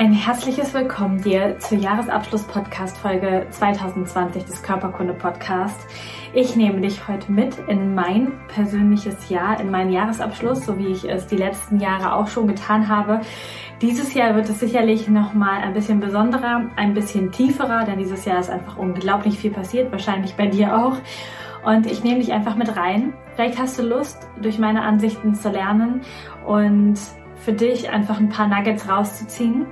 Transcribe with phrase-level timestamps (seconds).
[0.00, 5.88] Ein herzliches Willkommen dir zur Jahresabschluss-Podcast-Folge 2020 des Körperkunde-Podcast.
[6.32, 11.02] Ich nehme dich heute mit in mein persönliches Jahr, in meinen Jahresabschluss, so wie ich
[11.02, 13.22] es die letzten Jahre auch schon getan habe.
[13.82, 18.38] Dieses Jahr wird es sicherlich nochmal ein bisschen besonderer, ein bisschen tieferer, denn dieses Jahr
[18.38, 20.96] ist einfach unglaublich viel passiert, wahrscheinlich bei dir auch.
[21.64, 23.14] Und ich nehme dich einfach mit rein.
[23.34, 26.02] Vielleicht hast du Lust, durch meine Ansichten zu lernen
[26.46, 27.00] und
[27.48, 29.64] für dich einfach ein paar Nuggets rauszuziehen.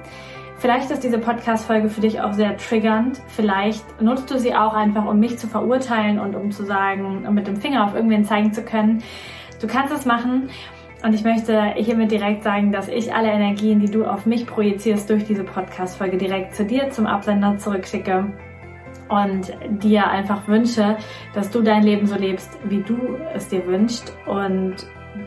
[0.56, 3.20] Vielleicht ist diese Podcast-Folge für dich auch sehr triggernd.
[3.26, 7.34] Vielleicht nutzt du sie auch einfach, um mich zu verurteilen und um zu sagen, um
[7.34, 9.02] mit dem Finger auf irgendwen zeigen zu können.
[9.60, 10.48] Du kannst es machen.
[11.04, 15.10] Und ich möchte hiermit direkt sagen, dass ich alle Energien, die du auf mich projizierst,
[15.10, 18.32] durch diese Podcast-Folge direkt zu dir zum Absender zurückschicke
[19.10, 19.52] und
[19.82, 20.96] dir einfach wünsche,
[21.34, 24.76] dass du dein Leben so lebst, wie du es dir wünschst und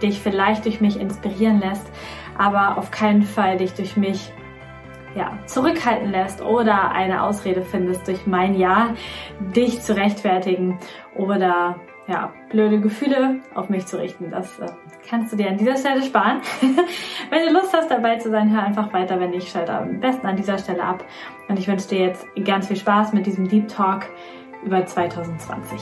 [0.01, 1.91] dich vielleicht durch mich inspirieren lässt,
[2.39, 4.31] aber auf keinen Fall dich durch mich
[5.13, 8.93] ja, zurückhalten lässt oder eine Ausrede findest durch mein Ja,
[9.55, 10.79] dich zu rechtfertigen
[11.15, 11.75] oder
[12.07, 14.31] ja, blöde Gefühle auf mich zu richten.
[14.31, 14.67] Das äh,
[15.07, 16.41] kannst du dir an dieser Stelle sparen.
[17.29, 19.19] wenn du Lust hast, dabei zu sein, hör einfach weiter.
[19.19, 21.03] Wenn nicht, schalte am besten an dieser Stelle ab.
[21.49, 24.05] Und ich wünsche dir jetzt ganz viel Spaß mit diesem Deep Talk
[24.63, 25.79] über 2020.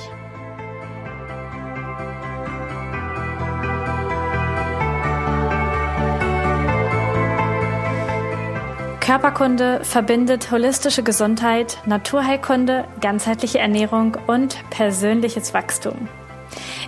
[9.07, 16.09] Körperkunde verbindet holistische Gesundheit, Naturheilkunde, ganzheitliche Ernährung und persönliches Wachstum.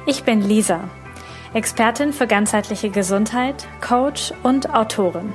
[0.05, 0.89] Ich bin Lisa,
[1.53, 5.31] Expertin für ganzheitliche Gesundheit, Coach und Autorin.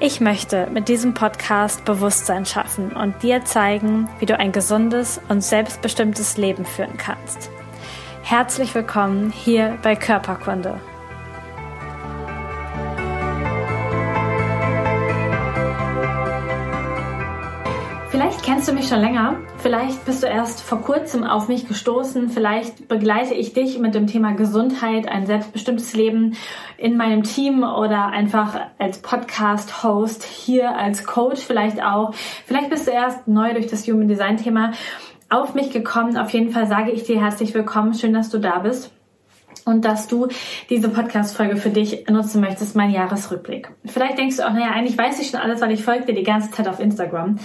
[0.00, 5.44] Ich möchte mit diesem Podcast Bewusstsein schaffen und dir zeigen, wie du ein gesundes und
[5.44, 7.50] selbstbestimmtes Leben führen kannst.
[8.22, 10.80] Herzlich willkommen hier bei Körperkunde.
[18.14, 22.28] Vielleicht kennst du mich schon länger, vielleicht bist du erst vor kurzem auf mich gestoßen,
[22.28, 26.36] vielleicht begleite ich dich mit dem Thema Gesundheit, ein selbstbestimmtes Leben
[26.78, 32.14] in meinem Team oder einfach als Podcast-Host hier als Coach vielleicht auch.
[32.46, 34.70] Vielleicht bist du erst neu durch das Human Design Thema
[35.28, 36.16] auf mich gekommen.
[36.16, 37.94] Auf jeden Fall sage ich dir herzlich willkommen.
[37.94, 38.92] Schön, dass du da bist
[39.64, 40.28] und dass du
[40.70, 43.70] diese Podcast-Folge für dich nutzen möchtest, mein Jahresrückblick.
[43.84, 46.22] Vielleicht denkst du auch, naja, eigentlich weiß ich schon alles, weil ich folge dir die
[46.22, 47.38] ganze Zeit auf Instagram.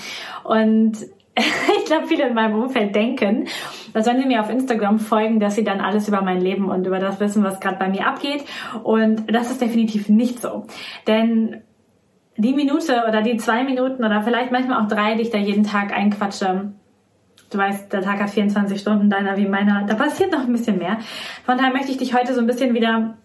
[0.44, 0.98] Und
[1.36, 3.48] ich glaube, viele in meinem Umfeld denken,
[3.94, 6.86] dass wenn sie mir auf Instagram folgen, dass sie dann alles über mein Leben und
[6.86, 8.44] über das wissen, was gerade bei mir abgeht.
[8.84, 10.66] Und das ist definitiv nicht so.
[11.08, 11.62] Denn
[12.38, 15.64] die Minute oder die zwei Minuten oder vielleicht manchmal auch drei, die ich da jeden
[15.64, 16.72] Tag einquatsche,
[17.50, 20.78] du weißt, der Tag hat 24 Stunden, deiner wie meiner, da passiert noch ein bisschen
[20.78, 21.00] mehr.
[21.46, 23.16] Von daher möchte ich dich heute so ein bisschen wieder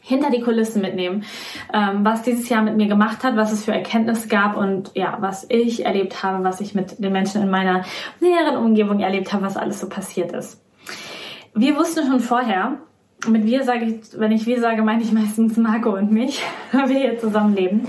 [0.00, 1.24] hinter die Kulissen mitnehmen,
[1.72, 5.18] ähm, was dieses Jahr mit mir gemacht hat, was es für Erkenntnisse gab und ja,
[5.20, 7.84] was ich erlebt habe, was ich mit den Menschen in meiner
[8.20, 10.60] näheren Umgebung erlebt habe, was alles so passiert ist.
[11.54, 12.78] Wir wussten schon vorher,
[13.28, 16.42] mit wir sage ich, wenn ich wir sage, meine ich meistens Marco und mich,
[16.72, 17.86] weil wir hier zusammenleben.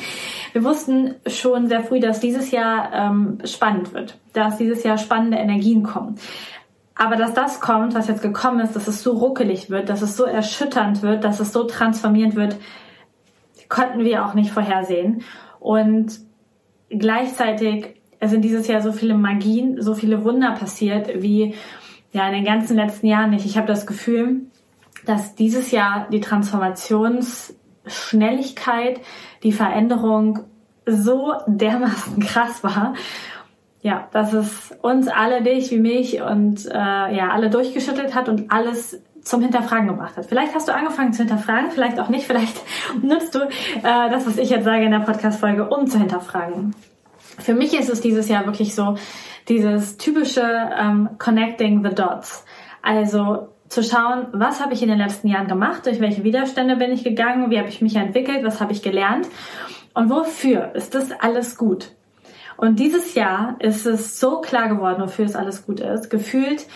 [0.53, 5.38] Wir wussten schon sehr früh, dass dieses Jahr ähm, spannend wird, dass dieses Jahr spannende
[5.38, 6.16] Energien kommen.
[6.95, 10.17] Aber dass das kommt, was jetzt gekommen ist, dass es so ruckelig wird, dass es
[10.17, 12.57] so erschütternd wird, dass es so transformierend wird,
[13.69, 15.23] konnten wir auch nicht vorhersehen.
[15.59, 16.19] Und
[16.89, 21.56] gleichzeitig sind dieses Jahr so viele Magien, so viele Wunder passiert, wie
[22.12, 23.45] ja in den ganzen letzten Jahren nicht.
[23.45, 24.41] Ich habe das Gefühl,
[25.06, 29.00] dass dieses Jahr die Transformationsschnelligkeit,
[29.44, 30.40] die Veränderung
[30.85, 32.94] so dermaßen krass war,
[33.81, 38.51] ja, dass es uns alle, dich wie mich und äh, ja, alle durchgeschüttelt hat und
[38.51, 40.25] alles zum Hinterfragen gebracht hat.
[40.25, 42.62] Vielleicht hast du angefangen zu hinterfragen, vielleicht auch nicht, vielleicht
[43.01, 46.75] nutzt du äh, das, was ich jetzt sage in der Podcast-Folge, um zu hinterfragen.
[47.40, 48.96] Für mich ist es dieses Jahr wirklich so,
[49.47, 52.46] dieses typische ähm, Connecting the Dots.
[52.84, 56.91] Also zu schauen, was habe ich in den letzten Jahren gemacht, durch welche Widerstände bin
[56.91, 59.27] ich gegangen, wie habe ich mich entwickelt, was habe ich gelernt
[59.93, 61.91] und wofür ist das alles gut.
[62.57, 66.09] Und dieses Jahr ist es so klar geworden, wofür es alles gut ist.
[66.09, 66.68] Gefühlt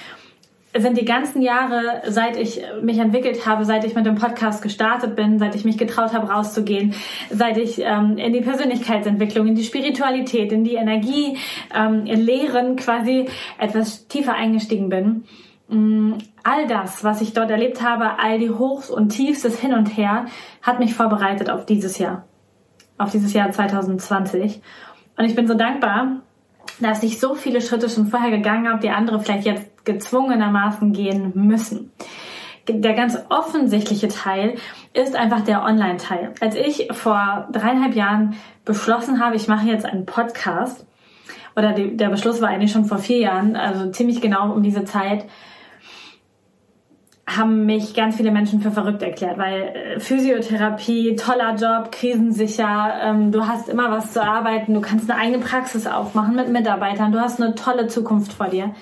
[0.74, 5.18] sind die ganzen Jahre, seit ich mich entwickelt habe, seit ich mit dem Podcast gestartet
[5.18, 6.94] bin, seit ich mich getraut habe, rauszugehen,
[7.30, 11.38] seit ich ähm, in die Persönlichkeitsentwicklung, in die Spiritualität, in die Energie,
[11.76, 13.28] ähm, in Lehren quasi
[13.58, 15.26] etwas tiefer eingestiegen bin,
[15.68, 20.26] all das, was ich dort erlebt habe, all die Hochs und Tiefstes hin und her,
[20.62, 22.26] hat mich vorbereitet auf dieses Jahr,
[22.98, 24.62] auf dieses Jahr 2020.
[25.18, 26.22] Und ich bin so dankbar,
[26.80, 31.32] dass ich so viele Schritte schon vorher gegangen habe, die andere vielleicht jetzt gezwungenermaßen gehen
[31.36, 31.92] müssen.
[32.68, 34.56] der ganz offensichtliche Teil
[34.94, 36.34] ist einfach der Online-Teil.
[36.42, 38.36] Als ich vor dreieinhalb Jahren
[38.66, 40.86] beschlossen habe, ich mache jetzt einen Podcast,
[41.56, 45.26] oder der Beschluss war eigentlich schon vor vier Jahren, also ziemlich genau um diese Zeit,
[47.28, 53.32] haben mich ganz viele Menschen für verrückt erklärt, weil äh, Physiotherapie, toller Job, krisensicher, ähm,
[53.32, 57.20] du hast immer was zu arbeiten, du kannst eine eigene Praxis aufmachen mit Mitarbeitern, du
[57.20, 58.76] hast eine tolle Zukunft vor dir.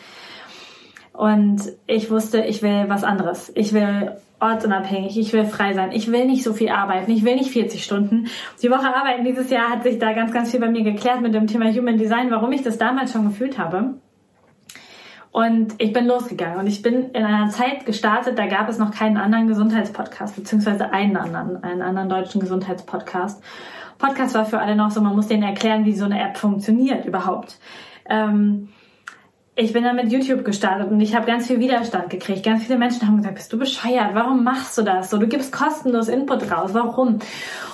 [1.14, 3.52] Und ich wusste, ich will was anderes.
[3.56, 7.36] Ich will ortsunabhängig, ich will frei sein, ich will nicht so viel arbeiten, ich will
[7.36, 8.28] nicht 40 Stunden.
[8.62, 11.34] Die Woche arbeiten dieses Jahr hat sich da ganz, ganz viel bei mir geklärt mit
[11.34, 13.94] dem Thema Human Design, warum ich das damals schon gefühlt habe.
[15.34, 18.92] Und ich bin losgegangen und ich bin in einer Zeit gestartet, da gab es noch
[18.92, 23.44] keinen anderen Gesundheitspodcast, beziehungsweise einen anderen, einen anderen deutschen Gesundheitspodcast.
[23.98, 27.06] Podcast war für alle noch so, man muss denen erklären, wie so eine App funktioniert
[27.06, 27.58] überhaupt.
[28.08, 28.70] Ähm,
[29.56, 32.44] ich bin dann mit YouTube gestartet und ich habe ganz viel Widerstand gekriegt.
[32.44, 34.16] Ganz viele Menschen haben gesagt, bist du bescheuert?
[34.16, 35.20] Warum machst du das so?
[35.20, 36.72] Du gibst kostenlos Input raus.
[36.74, 37.20] Warum?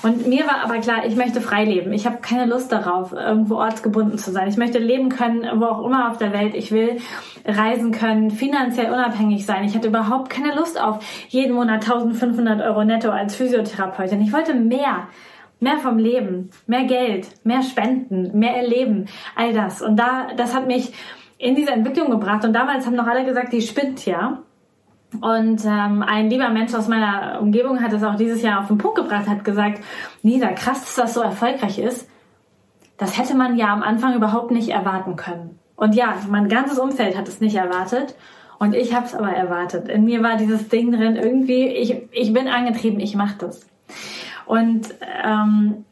[0.04, 1.94] Und mir war aber klar, ich möchte frei leben.
[1.94, 4.50] Ich habe keine Lust darauf, irgendwo ortsgebunden zu sein.
[4.50, 6.54] Ich möchte leben können, wo auch immer auf der Welt.
[6.54, 6.98] Ich will
[7.46, 9.64] reisen können, finanziell unabhängig sein.
[9.64, 14.22] Ich hatte überhaupt keine Lust auf jeden Monat 1500 Euro netto als Physiotherapeutin.
[14.22, 15.08] Ich wollte mehr.
[15.62, 19.82] Mehr vom Leben, mehr Geld, mehr Spenden, mehr Erleben, all das.
[19.82, 20.94] Und da, das hat mich
[21.40, 22.46] in diese Entwicklung gebracht.
[22.46, 24.40] Und damals haben noch alle gesagt, die spinnt ja.
[25.22, 28.78] Und ähm, ein lieber Mensch aus meiner Umgebung hat es auch dieses Jahr auf den
[28.78, 29.84] Punkt gebracht, hat gesagt,
[30.22, 32.08] Nisa, krass, dass das so erfolgreich ist.
[32.98, 35.58] Das hätte man ja am Anfang überhaupt nicht erwarten können.
[35.76, 38.16] Und ja, mein ganzes Umfeld hat es nicht erwartet.
[38.60, 39.88] Und ich habe es aber erwartet.
[39.88, 43.66] In mir war dieses Ding drin, irgendwie, ich, ich bin angetrieben, ich mache das.
[44.46, 44.94] Und
[45.24, 45.86] ähm,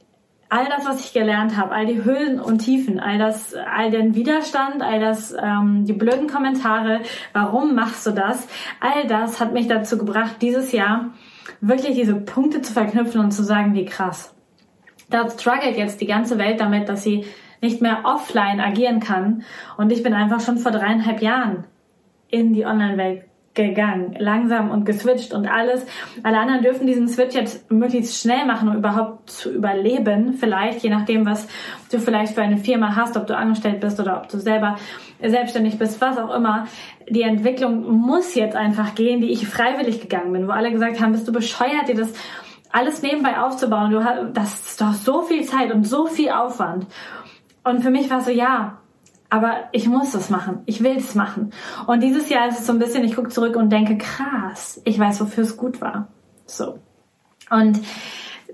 [0.50, 4.16] all das, was ich gelernt habe, all die Höhen und Tiefen, all das, all den
[4.16, 7.02] Widerstand, all das, ähm, die blöden Kommentare,
[7.34, 8.48] warum machst du das?
[8.80, 11.12] All das hat mich dazu gebracht, dieses Jahr
[11.62, 14.34] wirklich diese Punkte zu verknüpfen und zu sagen, wie krass.
[15.10, 17.26] Da struggelt jetzt die ganze Welt damit, dass sie
[17.62, 19.44] nicht mehr offline agieren kann.
[19.78, 21.66] Und ich bin einfach schon vor dreieinhalb Jahren
[22.30, 23.27] in die Online-Welt
[23.64, 25.86] gegangen, langsam und geswitcht und alles.
[26.24, 30.90] Alle anderen dürfen diesen Switch jetzt möglichst schnell machen, um überhaupt zu überleben, vielleicht, je
[30.90, 31.48] nachdem, was
[31.92, 34.78] du vielleicht für eine Firma hast, ob du angestellt bist oder ob du selber
[35.22, 36.68] selbstständig bist, was auch immer.
[37.10, 41.12] Die Entwicklung muss jetzt einfach gehen, die ich freiwillig gegangen bin, wo alle gesagt haben,
[41.12, 42.14] bist du bescheuert, dir das
[42.72, 43.92] alles nebenbei aufzubauen.
[43.92, 46.86] Du hast, das ist doch so viel Zeit und so viel Aufwand.
[47.64, 48.80] Und für mich war so, ja,
[49.30, 50.62] aber ich muss das machen.
[50.66, 51.52] Ich will es machen.
[51.86, 54.98] Und dieses Jahr ist es so ein bisschen, ich gucke zurück und denke, krass, ich
[54.98, 56.08] weiß, wofür es gut war.
[56.46, 56.80] So.
[57.50, 57.80] Und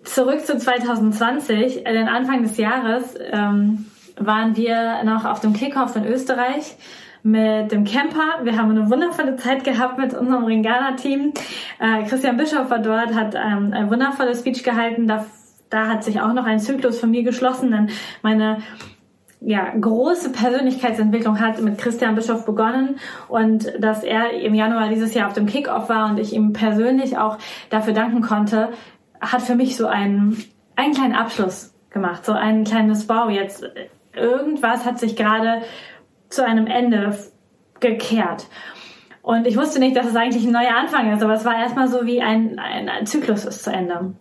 [0.04, 3.86] zurück zu 2020, den Anfang des Jahres, ähm,
[4.18, 6.76] waren wir noch auf dem Kickoff in Österreich
[7.24, 8.44] mit dem Camper.
[8.44, 11.34] Wir haben eine wundervolle Zeit gehabt mit unserem Ringana-Team.
[11.80, 15.08] Äh, Christian Bischoff war dort, hat ähm, ein wundervolles Speech gehalten.
[15.08, 15.26] Da,
[15.70, 17.90] da hat sich auch noch ein Zyklus von mir geschlossen, denn
[18.22, 18.58] meine
[19.46, 25.28] ja, große Persönlichkeitsentwicklung hat mit Christian Bischof begonnen und dass er im Januar dieses Jahr
[25.28, 27.38] auf dem Kickoff war und ich ihm persönlich auch
[27.70, 28.70] dafür danken konnte,
[29.20, 30.38] hat für mich so einen,
[30.76, 33.30] einen kleinen Abschluss gemacht, so ein kleines Wow.
[33.30, 33.70] Jetzt
[34.14, 35.62] irgendwas hat sich gerade
[36.30, 37.18] zu einem Ende
[37.80, 38.48] gekehrt.
[39.22, 41.88] Und ich wusste nicht, dass es eigentlich ein neuer Anfang ist, aber es war erstmal
[41.88, 44.14] so wie ein, ein, ein Zyklus ist zu Ende.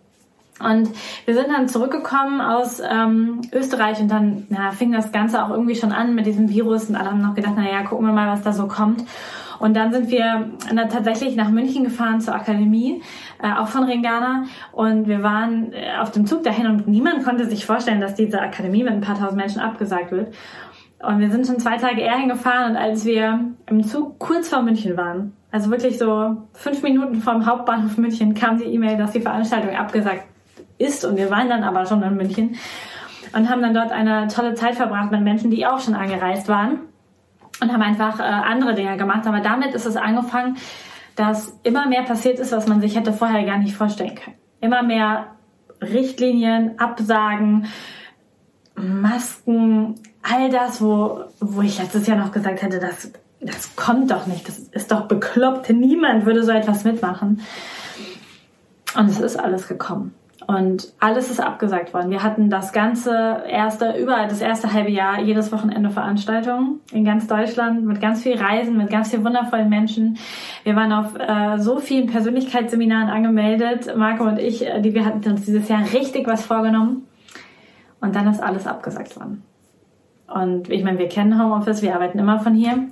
[0.59, 0.89] Und
[1.25, 5.75] wir sind dann zurückgekommen aus ähm, Österreich und dann ja, fing das Ganze auch irgendwie
[5.75, 8.43] schon an mit diesem Virus und alle haben noch gedacht, naja, gucken wir mal, was
[8.43, 9.03] da so kommt.
[9.59, 13.01] Und dann sind wir na, tatsächlich nach München gefahren zur Akademie,
[13.41, 14.43] äh, auch von Ringana.
[14.71, 18.41] Und wir waren äh, auf dem Zug dahin und niemand konnte sich vorstellen, dass diese
[18.41, 20.33] Akademie mit ein paar tausend Menschen abgesagt wird.
[20.99, 24.61] Und wir sind schon zwei Tage eher hingefahren und als wir im Zug kurz vor
[24.61, 29.19] München waren, also wirklich so fünf Minuten vom Hauptbahnhof München, kam die E-Mail, dass die
[29.19, 30.23] Veranstaltung abgesagt
[30.83, 31.05] ist.
[31.05, 32.55] Und wir waren dann aber schon in München
[33.33, 36.79] und haben dann dort eine tolle Zeit verbracht mit Menschen, die auch schon angereist waren
[37.61, 39.25] und haben einfach äh, andere Dinge gemacht.
[39.25, 40.57] Aber damit ist es angefangen,
[41.15, 44.35] dass immer mehr passiert ist, was man sich hätte vorher gar nicht vorstellen können.
[44.61, 45.27] Immer mehr
[45.81, 47.67] Richtlinien, Absagen,
[48.75, 54.25] Masken, all das, wo, wo ich letztes Jahr noch gesagt hätte, das, das kommt doch
[54.25, 57.41] nicht, das ist doch bekloppt, niemand würde so etwas mitmachen.
[58.95, 60.13] Und es ist alles gekommen.
[60.47, 62.11] Und alles ist abgesagt worden.
[62.11, 67.27] Wir hatten das ganze erste, über das erste halbe Jahr jedes Wochenende Veranstaltungen in ganz
[67.27, 70.17] Deutschland mit ganz viel Reisen, mit ganz vielen wundervollen Menschen.
[70.63, 75.27] Wir waren auf äh, so vielen Persönlichkeitsseminaren angemeldet, Marco und ich, äh, die wir hatten
[75.29, 77.07] uns dieses Jahr richtig was vorgenommen.
[78.01, 79.43] Und dann ist alles abgesagt worden.
[80.27, 82.87] Und ich meine, wir kennen Homeoffice, wir arbeiten immer von hier.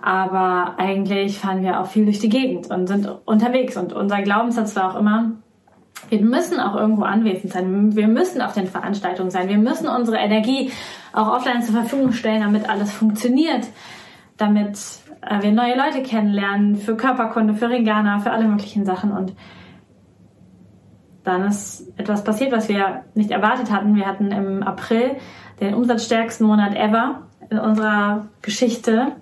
[0.00, 3.76] Aber eigentlich fahren wir auch viel durch die Gegend und sind unterwegs.
[3.76, 5.32] Und unser Glaubenssatz war auch immer,
[6.08, 7.96] wir müssen auch irgendwo anwesend sein.
[7.96, 9.48] Wir müssen auf den Veranstaltungen sein.
[9.48, 10.70] Wir müssen unsere Energie
[11.12, 13.66] auch offline zur Verfügung stellen, damit alles funktioniert.
[14.36, 14.78] Damit
[15.22, 19.12] äh, wir neue Leute kennenlernen, für Körperkunde, für Regana, für alle möglichen Sachen.
[19.12, 19.34] Und
[21.24, 23.96] dann ist etwas passiert, was wir nicht erwartet hatten.
[23.96, 25.16] Wir hatten im April
[25.60, 29.12] den umsatzstärksten Monat ever in unserer Geschichte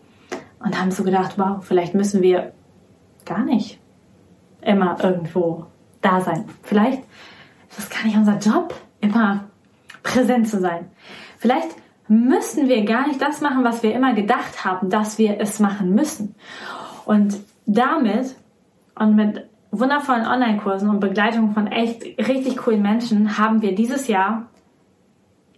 [0.58, 2.52] und haben so gedacht, wow, vielleicht müssen wir
[3.24, 3.78] gar nicht
[4.60, 5.66] immer irgendwo
[6.04, 6.48] da sein.
[6.62, 7.02] Vielleicht
[7.70, 9.44] ist das gar nicht unser Job, immer
[10.02, 10.90] präsent zu sein.
[11.38, 11.68] Vielleicht
[12.08, 15.94] müssen wir gar nicht das machen, was wir immer gedacht haben, dass wir es machen
[15.94, 16.34] müssen.
[17.06, 18.36] Und damit
[18.94, 24.48] und mit wundervollen Online-Kursen und Begleitung von echt richtig coolen Menschen haben wir dieses Jahr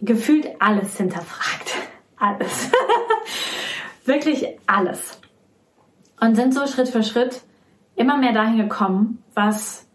[0.01, 1.75] gefühlt alles hinterfragt.
[2.19, 2.71] Alles.
[4.05, 5.21] Wirklich alles.
[6.19, 7.43] Und sind so Schritt für Schritt
[7.95, 9.86] immer mehr dahin gekommen, was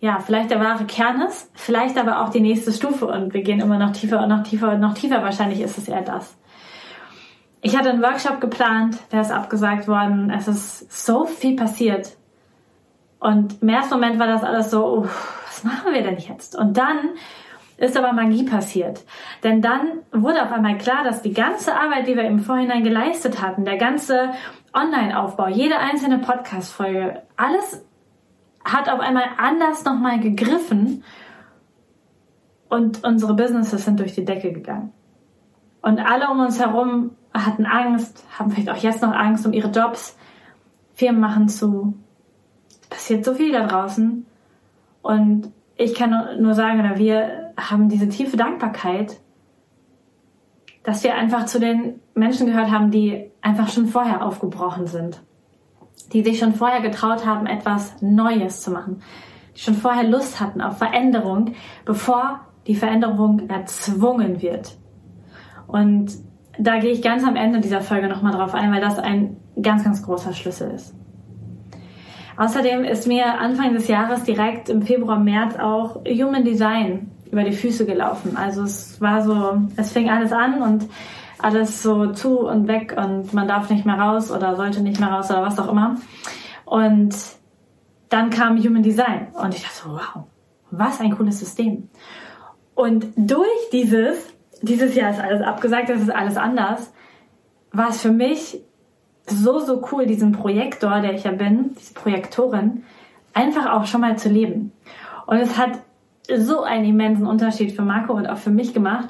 [0.00, 3.60] ja, vielleicht der wahre Kern ist, vielleicht aber auch die nächste Stufe und wir gehen
[3.60, 5.22] immer noch tiefer und noch tiefer und noch tiefer.
[5.22, 6.36] Wahrscheinlich ist es eher das.
[7.60, 10.30] Ich hatte einen Workshop geplant, der ist abgesagt worden.
[10.30, 12.16] Es ist so viel passiert.
[13.18, 15.08] Und im ersten Moment war das alles so, oh,
[15.46, 16.56] was machen wir denn jetzt?
[16.56, 17.10] Und dann
[17.76, 19.04] ist aber Magie passiert.
[19.44, 23.42] Denn dann wurde auf einmal klar, dass die ganze Arbeit, die wir im Vorhinein geleistet
[23.42, 24.30] hatten, der ganze
[24.72, 27.84] Online-Aufbau, jede einzelne Podcast-Folge, alles
[28.64, 31.02] hat auf einmal anders nochmal gegriffen
[32.68, 34.92] und unsere Businesses sind durch die Decke gegangen.
[35.82, 39.70] Und alle um uns herum hatten Angst, haben vielleicht auch jetzt noch Angst um ihre
[39.70, 40.16] Jobs.
[40.94, 41.94] Firmen machen zu.
[42.82, 44.26] Es passiert so viel da draußen.
[45.02, 49.18] Und ich kann nur sagen, oder wir haben diese tiefe Dankbarkeit,
[50.82, 55.22] dass wir einfach zu den Menschen gehört haben, die einfach schon vorher aufgebrochen sind.
[56.08, 59.02] Die sich schon vorher getraut haben, etwas Neues zu machen.
[59.56, 61.54] Die schon vorher Lust hatten auf Veränderung,
[61.84, 64.76] bevor die Veränderung erzwungen wird.
[65.66, 66.12] Und
[66.58, 69.84] da gehe ich ganz am Ende dieser Folge nochmal drauf ein, weil das ein ganz,
[69.84, 70.94] ganz großer Schlüssel ist.
[72.36, 77.52] Außerdem ist mir Anfang des Jahres direkt im Februar, März auch Human Design über die
[77.52, 78.36] Füße gelaufen.
[78.36, 80.86] Also es war so, es fing alles an und
[81.42, 85.10] alles so zu und weg und man darf nicht mehr raus oder sollte nicht mehr
[85.10, 85.96] raus oder was auch immer.
[86.64, 87.14] Und
[88.08, 90.24] dann kam Human Design und ich dachte so, wow,
[90.70, 91.88] was ein cooles System.
[92.74, 94.30] Und durch dieses
[94.62, 96.92] dieses Jahr ist alles abgesagt, das ist alles anders,
[97.72, 98.60] war es für mich
[99.26, 102.84] so, so cool, diesen Projektor, der ich ja bin, diese Projektorin,
[103.32, 104.72] einfach auch schon mal zu leben.
[105.26, 105.78] Und es hat
[106.36, 109.08] so einen immensen Unterschied für Marco und auch für mich gemacht,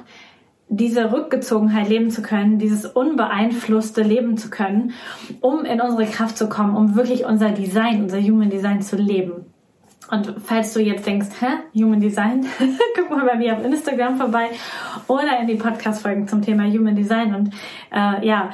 [0.73, 4.93] diese Rückgezogenheit leben zu können, dieses unbeeinflusste leben zu können,
[5.41, 9.45] um in unsere Kraft zu kommen, um wirklich unser Design, unser Human Design zu leben.
[10.09, 12.45] Und falls du jetzt denkst, hä, Human Design,
[12.95, 14.49] guck mal bei mir auf Instagram vorbei
[15.07, 17.35] oder in die Podcast-Folgen zum Thema Human Design.
[17.35, 17.53] Und
[17.91, 18.51] äh, ja,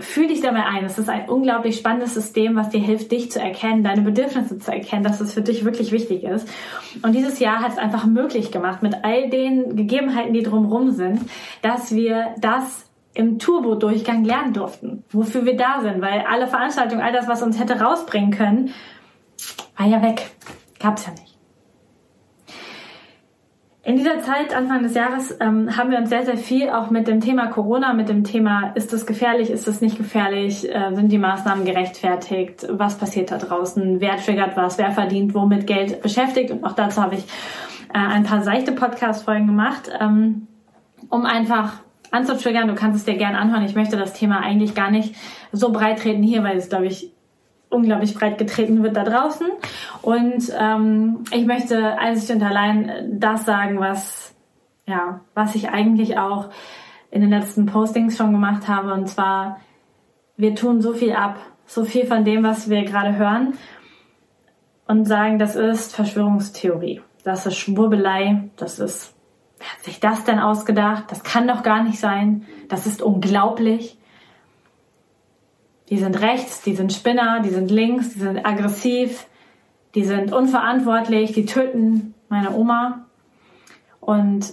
[0.00, 0.84] fühl dich dabei ein.
[0.84, 4.72] Es ist ein unglaublich spannendes System, was dir hilft, dich zu erkennen, deine Bedürfnisse zu
[4.72, 6.48] erkennen, dass es für dich wirklich wichtig ist.
[7.02, 11.20] Und dieses Jahr hat es einfach möglich gemacht, mit all den Gegebenheiten, die drumherum sind,
[11.62, 17.12] dass wir das im Turbo-Durchgang lernen durften, wofür wir da sind, weil alle Veranstaltungen, all
[17.12, 18.72] das, was uns hätte rausbringen können,
[19.76, 20.30] war ja weg.
[20.78, 21.27] Gab's ja nicht.
[23.88, 27.08] In dieser Zeit, Anfang des Jahres, ähm, haben wir uns sehr, sehr viel auch mit
[27.08, 31.10] dem Thema Corona, mit dem Thema, ist das gefährlich, ist das nicht gefährlich, äh, sind
[31.10, 36.50] die Maßnahmen gerechtfertigt, was passiert da draußen, wer triggert was, wer verdient womit Geld beschäftigt.
[36.50, 37.24] Und auch dazu habe ich
[37.94, 40.48] äh, ein paar seichte Podcast-Folgen gemacht, ähm,
[41.08, 41.80] um einfach
[42.10, 42.68] anzutriggern.
[42.68, 43.64] Du kannst es dir gerne anhören.
[43.64, 45.14] Ich möchte das Thema eigentlich gar nicht
[45.50, 47.14] so breit treten hier, weil es, glaube ich,
[47.70, 49.46] unglaublich breit getreten wird da draußen.
[50.02, 54.34] Und ähm, ich möchte einzig und allein das sagen, was
[54.88, 56.48] ja, was ich eigentlich auch
[57.10, 58.92] in den letzten Postings schon gemacht habe.
[58.92, 59.60] Und zwar,
[60.36, 63.54] wir tun so viel ab, so viel von dem, was wir gerade hören
[64.86, 67.02] und sagen, das ist Verschwörungstheorie.
[67.22, 68.48] Das ist Schwurbelei.
[68.56, 69.14] Das ist,
[69.58, 71.04] wer hat sich das denn ausgedacht?
[71.08, 72.46] Das kann doch gar nicht sein.
[72.68, 73.97] Das ist unglaublich
[75.88, 79.26] die sind rechts, die sind Spinner, die sind links, die sind aggressiv,
[79.94, 83.06] die sind unverantwortlich, die töten meine Oma.
[84.00, 84.52] Und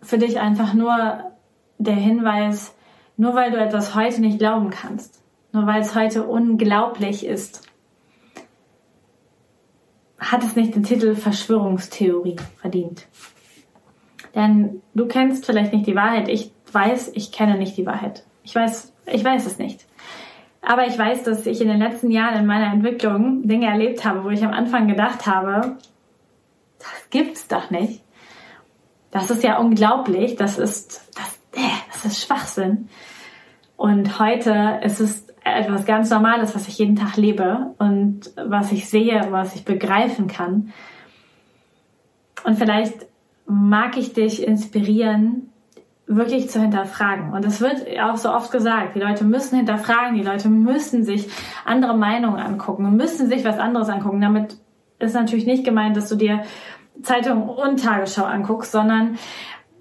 [0.00, 1.32] für dich einfach nur
[1.78, 2.74] der Hinweis,
[3.16, 7.62] nur weil du etwas heute nicht glauben kannst, nur weil es heute unglaublich ist,
[10.18, 13.06] hat es nicht den Titel Verschwörungstheorie verdient.
[14.34, 16.28] Denn du kennst vielleicht nicht die Wahrheit.
[16.28, 18.24] Ich weiß, ich kenne nicht die Wahrheit.
[18.42, 19.86] Ich weiß, ich weiß es nicht.
[20.66, 24.24] Aber ich weiß, dass ich in den letzten Jahren in meiner Entwicklung Dinge erlebt habe,
[24.24, 25.76] wo ich am Anfang gedacht habe,
[26.78, 28.02] das gibt's doch nicht.
[29.10, 30.36] Das ist ja unglaublich.
[30.36, 32.88] Das ist, das, äh, das ist Schwachsinn.
[33.76, 38.88] Und heute ist es etwas ganz Normales, was ich jeden Tag lebe und was ich
[38.88, 40.72] sehe, was ich begreifen kann.
[42.44, 43.06] Und vielleicht
[43.46, 45.50] mag ich dich inspirieren,
[46.06, 47.32] wirklich zu hinterfragen.
[47.32, 51.28] Und es wird auch so oft gesagt, die Leute müssen hinterfragen, die Leute müssen sich
[51.64, 54.20] andere Meinungen angucken, müssen sich was anderes angucken.
[54.20, 54.56] Damit
[54.98, 56.42] ist natürlich nicht gemeint, dass du dir
[57.02, 59.18] Zeitung und Tagesschau anguckst, sondern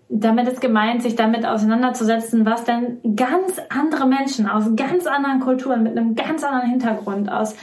[0.10, 5.82] damit ist gemeint, sich damit auseinanderzusetzen, was denn ganz andere Menschen aus ganz anderen Kulturen
[5.82, 7.56] mit einem ganz anderen Hintergrund, aus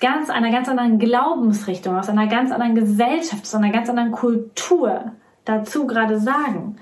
[0.00, 5.12] ganz einer ganz anderen Glaubensrichtung, aus einer ganz anderen Gesellschaft, aus einer ganz anderen Kultur
[5.46, 6.76] dazu gerade sagen.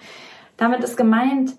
[0.63, 1.55] Damit ist gemeint,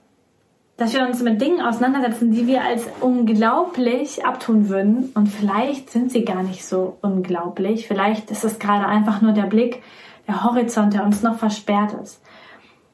[0.77, 5.11] dass wir uns mit Dingen auseinandersetzen, die wir als unglaublich abtun würden.
[5.13, 7.85] Und vielleicht sind sie gar nicht so unglaublich.
[7.85, 9.83] Vielleicht ist es gerade einfach nur der Blick,
[10.25, 12.21] der Horizont, der uns noch versperrt ist.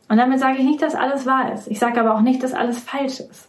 [0.07, 1.67] Und damit sage ich nicht, dass alles wahr ist.
[1.67, 3.47] Ich sage aber auch nicht, dass alles falsch ist.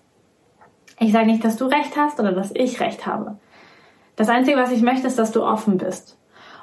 [0.98, 3.38] Ich sage nicht, dass du recht hast oder dass ich recht habe.
[4.16, 6.18] Das Einzige, was ich möchte, ist, dass du offen bist.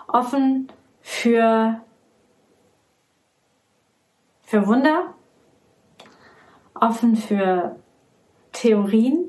[0.07, 0.67] Offen
[1.01, 1.81] für,
[4.43, 5.15] für Wunder,
[6.81, 7.75] offen für
[8.53, 9.25] Theorien,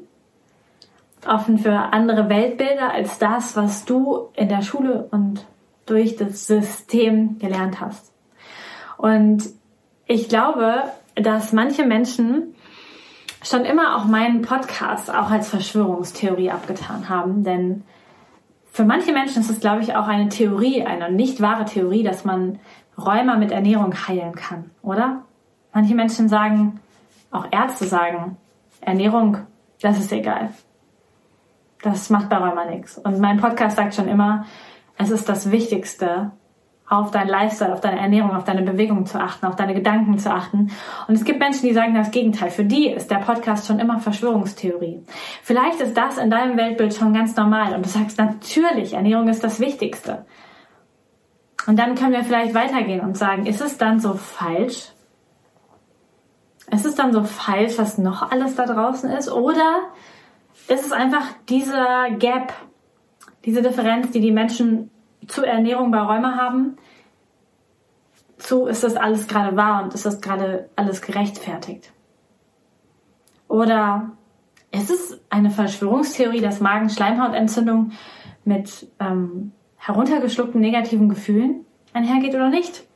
[1.26, 5.44] offen für andere Weltbilder als das, was du in der Schule und
[5.86, 8.12] durch das System gelernt hast.
[8.96, 9.44] Und
[10.06, 12.54] ich glaube, dass manche Menschen
[13.42, 17.84] schon immer auch meinen Podcast auch als Verschwörungstheorie abgetan haben, denn
[18.70, 22.24] für manche Menschen ist es, glaube ich, auch eine Theorie, eine nicht wahre Theorie, dass
[22.24, 22.58] man
[22.96, 25.22] Rheuma mit Ernährung heilen kann, oder?
[25.72, 26.80] Manche Menschen sagen,
[27.30, 28.36] auch Ärzte sagen,
[28.80, 29.38] Ernährung,
[29.80, 30.50] das ist egal.
[31.82, 32.98] Das macht bei Rheuma nichts.
[32.98, 34.44] Und mein Podcast sagt schon immer,
[34.96, 36.32] es ist das Wichtigste,
[36.88, 40.30] auf deinen Lifestyle, auf deine Ernährung, auf deine Bewegung zu achten, auf deine Gedanken zu
[40.30, 40.70] achten.
[41.06, 42.50] Und es gibt Menschen, die sagen das Gegenteil.
[42.50, 45.04] Für die ist der Podcast schon immer Verschwörungstheorie.
[45.42, 49.44] Vielleicht ist das in deinem Weltbild schon ganz normal und du sagst natürlich, Ernährung ist
[49.44, 50.24] das Wichtigste.
[51.66, 54.92] Und dann können wir vielleicht weitergehen und sagen, ist es dann so falsch?
[56.70, 59.30] Ist es dann so falsch, was noch alles da draußen ist?
[59.30, 59.80] Oder
[60.68, 62.52] ist es einfach dieser Gap,
[63.44, 64.90] diese Differenz, die die Menschen
[65.26, 66.76] zu Ernährung bei Rheuma haben,
[68.38, 71.92] zu ist das alles gerade wahr und ist das gerade alles gerechtfertigt?
[73.48, 74.12] Oder
[74.70, 77.92] ist es eine Verschwörungstheorie, dass Magen-Schleimhautentzündung
[78.44, 82.87] mit ähm, heruntergeschluckten negativen Gefühlen einhergeht oder nicht?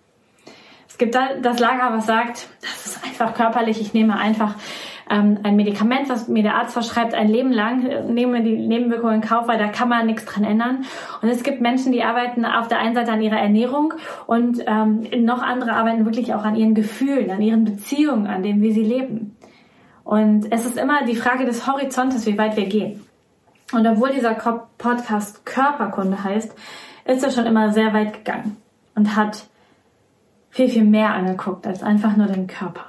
[0.93, 4.57] Es gibt da das Lager, was sagt, das ist einfach körperlich, ich nehme einfach
[5.09, 9.15] ähm, ein Medikament, was mir der Arzt verschreibt, ein Leben lang, äh, nehmen die Nebenwirkungen
[9.15, 10.85] in Kauf, weil da kann man nichts dran ändern.
[11.23, 13.95] Und es gibt Menschen, die arbeiten auf der einen Seite an ihrer Ernährung
[14.27, 18.61] und ähm, noch andere arbeiten wirklich auch an ihren Gefühlen, an ihren Beziehungen, an dem,
[18.61, 19.35] wie sie leben.
[20.05, 23.03] Und es ist immer die Frage des Horizontes, wie weit wir gehen.
[23.73, 24.35] Und obwohl dieser
[24.77, 26.55] Podcast Körperkunde heißt,
[27.07, 28.59] ist er schon immer sehr weit gegangen
[28.95, 29.47] und hat
[30.53, 32.85] viel, viel mehr angeguckt als einfach nur den Körper.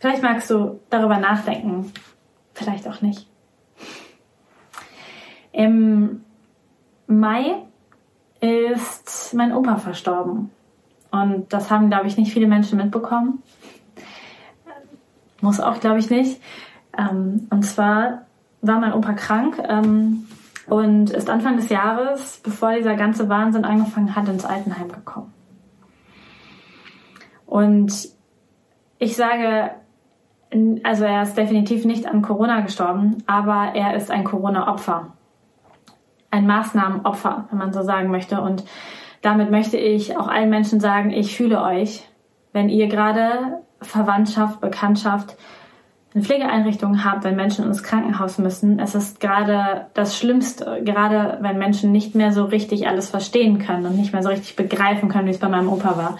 [0.00, 1.92] Vielleicht magst du darüber nachdenken,
[2.54, 3.28] vielleicht auch nicht.
[5.52, 6.24] Im
[7.06, 7.54] Mai
[8.40, 10.50] ist mein Opa verstorben.
[11.12, 13.42] Und das haben, glaube ich, nicht viele Menschen mitbekommen.
[15.40, 16.40] Muss auch, glaube ich, nicht.
[16.98, 18.26] Ähm, und zwar
[18.60, 20.26] war mein Opa krank ähm,
[20.72, 25.34] und ist Anfang des Jahres, bevor dieser ganze Wahnsinn angefangen hat, ins Altenheim gekommen.
[27.44, 28.08] Und
[28.98, 29.72] ich sage
[30.82, 35.08] also er ist definitiv nicht an Corona gestorben, aber er ist ein Corona-Opfer.
[36.30, 38.40] Ein Maßnahmenopfer, wenn man so sagen möchte.
[38.40, 38.64] Und
[39.22, 42.08] damit möchte ich auch allen Menschen sagen, ich fühle euch,
[42.52, 45.36] wenn ihr gerade Verwandtschaft, Bekanntschaft,
[46.14, 48.78] eine Pflegeeinrichtung habt, wenn Menschen ins Krankenhaus müssen.
[48.78, 53.86] Es ist gerade das Schlimmste, gerade wenn Menschen nicht mehr so richtig alles verstehen können
[53.86, 56.18] und nicht mehr so richtig begreifen können, wie es bei meinem Opa war.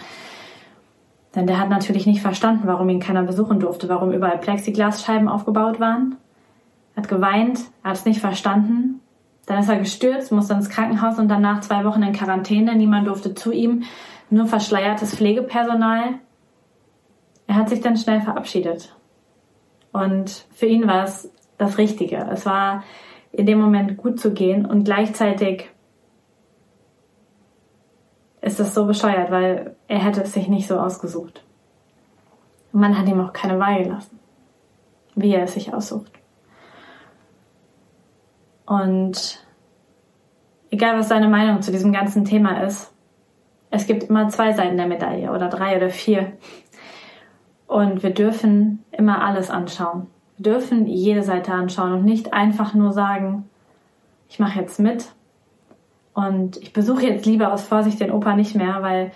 [1.35, 5.79] Denn der hat natürlich nicht verstanden, warum ihn keiner besuchen durfte, warum überall Plexiglasscheiben aufgebaut
[5.79, 6.15] waren.
[6.95, 8.99] Er hat geweint, er hat es nicht verstanden.
[9.45, 12.75] Dann ist er gestürzt, musste ins Krankenhaus und danach zwei Wochen in Quarantäne.
[12.75, 13.83] Niemand durfte zu ihm,
[14.29, 16.15] nur verschleiertes Pflegepersonal.
[17.47, 18.95] Er hat sich dann schnell verabschiedet.
[19.93, 22.27] Und für ihn war es das Richtige.
[22.29, 22.83] Es war
[23.31, 25.69] in dem Moment gut zu gehen und gleichzeitig
[28.41, 31.43] ist das so bescheuert, weil er hätte es sich nicht so ausgesucht.
[32.73, 34.19] Und man hat ihm auch keine Wahl gelassen.
[35.15, 36.11] wie er es sich aussucht.
[38.65, 39.45] Und
[40.71, 42.91] egal was deine Meinung zu diesem ganzen Thema ist,
[43.69, 46.33] es gibt immer zwei Seiten der Medaille oder drei oder vier.
[47.67, 50.07] Und wir dürfen immer alles anschauen.
[50.37, 53.49] Wir dürfen jede Seite anschauen und nicht einfach nur sagen,
[54.29, 55.11] ich mache jetzt mit
[56.13, 59.11] und ich besuche jetzt lieber aus Vorsicht den Opa nicht mehr, weil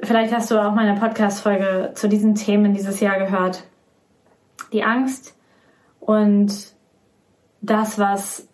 [0.00, 3.62] vielleicht hast du auch meine Podcast-Folge zu diesen Themen dieses Jahr gehört.
[4.72, 5.38] Die Angst
[6.00, 6.52] und
[7.60, 8.48] das, was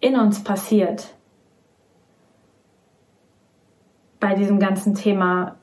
[0.00, 1.14] in uns passiert
[4.18, 5.56] bei diesem ganzen Thema,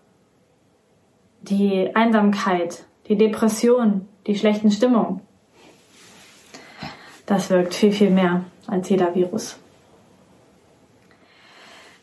[1.42, 5.22] die Einsamkeit, die Depression, die schlechten Stimmungen,
[7.26, 9.60] das wirkt viel, viel mehr als jeder Virus.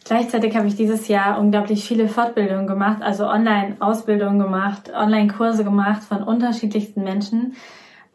[0.04, 6.22] Gleichzeitig habe ich dieses Jahr unglaublich viele Fortbildungen gemacht, also Online-Ausbildungen gemacht, Online-Kurse gemacht von
[6.22, 7.56] unterschiedlichsten Menschen,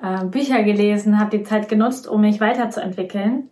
[0.02, 3.50] äh, Bücher gelesen, habe die Zeit genutzt, um mich weiterzuentwickeln.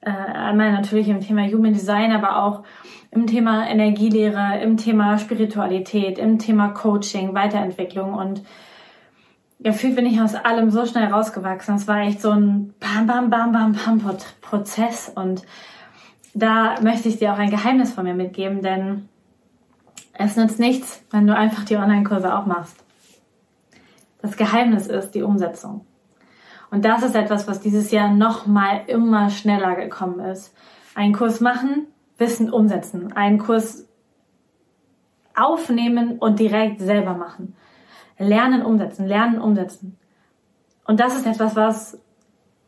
[0.00, 2.64] Äh, einmal natürlich im Thema Human Design, aber auch
[3.12, 8.42] im Thema Energielehre, im Thema Spiritualität, im Thema Coaching, Weiterentwicklung und
[9.60, 11.76] gefühlt bin ich aus allem so schnell rausgewachsen.
[11.76, 15.42] Es war echt so ein Bam, Bam, Bam, Bam, Bam Prozess und
[16.34, 19.08] da möchte ich dir auch ein Geheimnis von mir mitgeben, denn
[20.12, 22.76] es nützt nichts, wenn du einfach die Online-Kurse auch machst.
[24.20, 25.86] Das Geheimnis ist die Umsetzung.
[26.70, 30.54] Und das ist etwas, was dieses Jahr noch mal immer schneller gekommen ist.
[30.94, 31.86] Einen Kurs machen,
[32.18, 33.12] Wissen umsetzen.
[33.12, 33.86] Einen Kurs
[35.34, 37.54] aufnehmen und direkt selber machen.
[38.18, 39.98] Lernen, umsetzen, lernen, umsetzen.
[40.86, 41.98] Und das ist etwas, was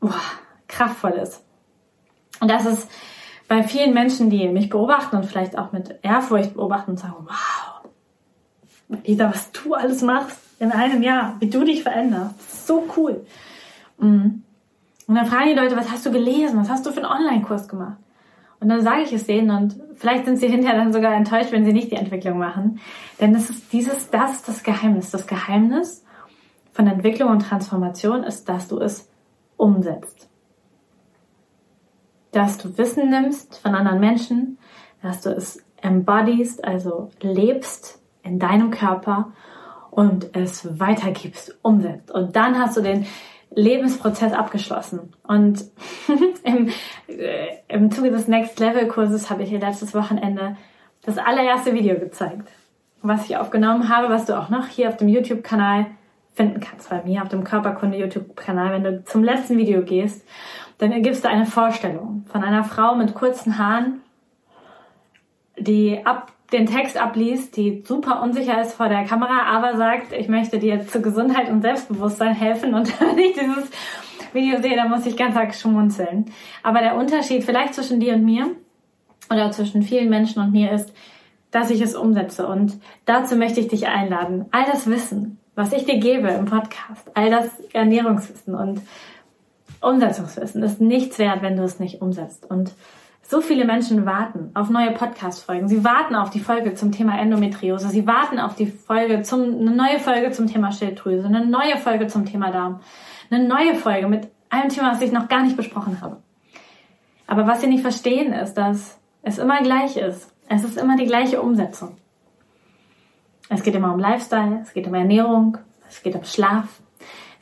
[0.00, 0.14] boah,
[0.66, 1.42] kraftvoll ist.
[2.40, 2.90] Und das ist
[3.48, 7.90] bei vielen Menschen, die mich beobachten und vielleicht auch mit Ehrfurcht beobachten und sagen, wow,
[9.04, 13.24] Lisa, was du alles machst in einem Jahr, wie du dich veränderst, so cool.
[13.98, 14.42] Mhm.
[15.06, 17.68] Und dann fragen die Leute, was hast du gelesen, was hast du für einen Online-Kurs
[17.68, 17.96] gemacht?
[18.60, 21.64] Und dann sage ich es denen und vielleicht sind sie hinterher dann sogar enttäuscht, wenn
[21.64, 22.80] sie nicht die Entwicklung machen.
[23.20, 25.10] Denn das ist dieses, das ist das Geheimnis.
[25.10, 26.04] Das Geheimnis
[26.72, 29.08] von Entwicklung und Transformation ist, dass du es
[29.56, 30.28] umsetzt
[32.32, 34.58] dass du Wissen nimmst von anderen Menschen,
[35.02, 39.32] dass du es embodiest, also lebst in deinem Körper
[39.90, 42.10] und es weitergibst, umsetzt.
[42.10, 43.06] Und dann hast du den
[43.54, 45.12] Lebensprozess abgeschlossen.
[45.26, 45.64] Und
[46.44, 46.68] im,
[47.08, 50.56] äh, im Zuge des Next Level Kurses habe ich dir letztes Wochenende
[51.02, 52.48] das allererste Video gezeigt,
[53.02, 55.86] was ich aufgenommen habe, was du auch noch hier auf dem YouTube-Kanal
[56.34, 60.24] finden kannst, bei mir auf dem Körperkunde YouTube-Kanal, wenn du zum letzten Video gehst
[60.78, 64.00] dann gibst du eine Vorstellung von einer Frau mit kurzen Haaren,
[65.58, 70.28] die ab, den Text abliest, die super unsicher ist vor der Kamera, aber sagt, ich
[70.28, 72.74] möchte dir zu Gesundheit und Selbstbewusstsein helfen.
[72.74, 73.70] Und wenn ich dieses
[74.32, 76.26] Video sehe, dann muss ich ganz arg schmunzeln.
[76.62, 78.50] Aber der Unterschied vielleicht zwischen dir und mir
[79.30, 80.92] oder zwischen vielen Menschen und mir ist,
[81.50, 82.46] dass ich es umsetze.
[82.46, 84.46] Und dazu möchte ich dich einladen.
[84.50, 88.80] All das Wissen, was ich dir gebe im Podcast, all das Ernährungswissen und
[89.80, 92.50] Umsetzungswissen ist nichts wert, wenn du es nicht umsetzt.
[92.50, 92.72] Und
[93.28, 95.68] so viele Menschen warten auf neue Podcast-Folgen.
[95.68, 97.90] Sie warten auf die Folge zum Thema Endometriose.
[97.90, 102.06] Sie warten auf die Folge zum, eine neue Folge zum Thema Schilddrüse, eine neue Folge
[102.06, 102.80] zum Thema Darm,
[103.30, 106.16] eine neue Folge mit einem Thema, was ich noch gar nicht besprochen habe.
[107.26, 110.32] Aber was sie nicht verstehen ist, dass es immer gleich ist.
[110.48, 111.98] Es ist immer die gleiche Umsetzung.
[113.50, 116.80] Es geht immer um Lifestyle, es geht um Ernährung, es geht um Schlaf,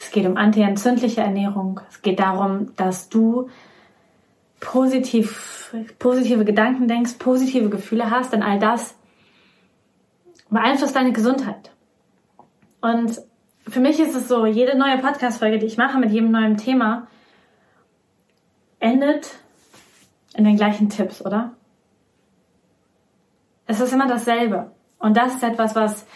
[0.01, 1.81] es geht um antientzündliche Ernährung.
[1.89, 3.49] Es geht darum, dass du
[4.61, 5.66] positiv,
[5.99, 8.97] positive Gedanken denkst, positive Gefühle hast, denn all das
[10.51, 11.71] beeinflusst deine Gesundheit.
[12.81, 13.21] Und
[13.69, 17.09] für mich ist es so, jede neue Podcast-Folge, die ich mache mit jedem neuen Thema,
[18.79, 19.31] endet
[20.37, 21.53] in den gleichen Tipps, oder?
[23.67, 24.71] Es ist immer dasselbe.
[24.99, 26.07] Und das ist etwas, was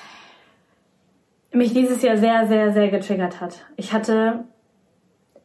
[1.53, 3.67] mich dieses Jahr sehr, sehr, sehr getriggert hat.
[3.77, 4.45] Ich hatte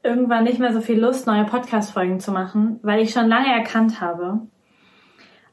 [0.06, 4.00] irgendwann nicht mehr so viel Lust, neue Podcast-Folgen zu machen, weil ich schon lange erkannt
[4.00, 4.40] habe,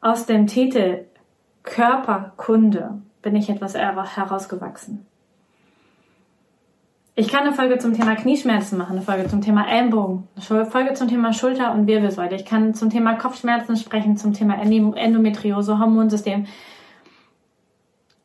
[0.01, 1.07] aus dem Titel
[1.63, 5.07] Körperkunde bin ich etwas herausgewachsen.
[7.15, 10.95] Ich kann eine Folge zum Thema Knieschmerzen machen, eine Folge zum Thema Ellenbogen, eine Folge
[10.95, 12.37] zum Thema Schulter- und Wirbelsäule.
[12.37, 16.47] Ich kann zum Thema Kopfschmerzen sprechen, zum Thema Endometriose, Hormonsystem.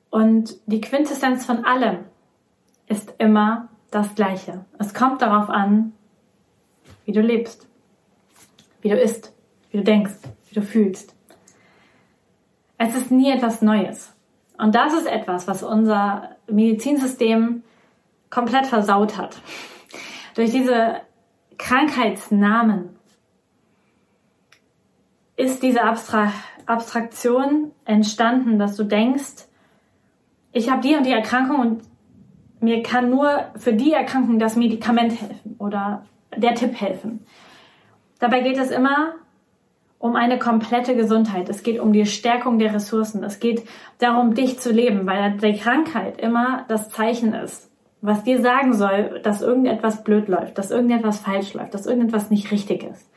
[0.09, 1.99] Und die Quintessenz von allem
[2.87, 4.65] ist immer das Gleiche.
[4.79, 5.93] Es kommt darauf an,
[7.07, 7.67] wie du lebst,
[8.81, 9.33] wie du isst,
[9.71, 11.15] wie du denkst, wie du fühlst.
[12.77, 14.13] Es ist nie etwas Neues.
[14.57, 17.63] Und das ist etwas, was unser Medizinsystem
[18.29, 19.37] komplett versaut hat.
[20.35, 20.97] Durch diese
[21.57, 22.89] Krankheitsnamen
[25.37, 26.33] ist diese Abstra
[26.65, 29.45] Abstraktion entstanden, dass du denkst,
[30.51, 31.81] ich habe die und die Erkrankung und
[32.59, 37.25] mir kann nur für die Erkrankung das Medikament helfen oder der Tipp helfen.
[38.19, 39.13] Dabei geht es immer
[39.99, 41.49] um eine komplette Gesundheit.
[41.49, 43.23] Es geht um die Stärkung der Ressourcen.
[43.23, 43.67] Es geht
[43.99, 49.21] darum, dich zu leben, weil die Krankheit immer das Zeichen ist, was dir sagen soll,
[49.23, 53.09] dass irgendetwas blöd läuft, dass irgendetwas falsch läuft, dass irgendetwas nicht richtig ist.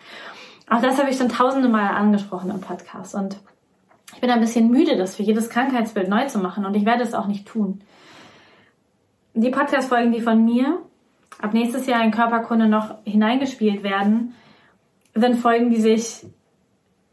[0.68, 3.36] Auch das habe ich schon tausende Mal angesprochen im Podcast und
[4.14, 7.02] ich bin ein bisschen müde, das für jedes Krankheitsbild neu zu machen und ich werde
[7.02, 7.82] es auch nicht tun.
[9.34, 10.80] Die Podcast-Folgen, die von mir
[11.40, 14.34] ab nächstes Jahr in Körperkunde noch hineingespielt werden,
[15.14, 16.26] sind Folgen, die sich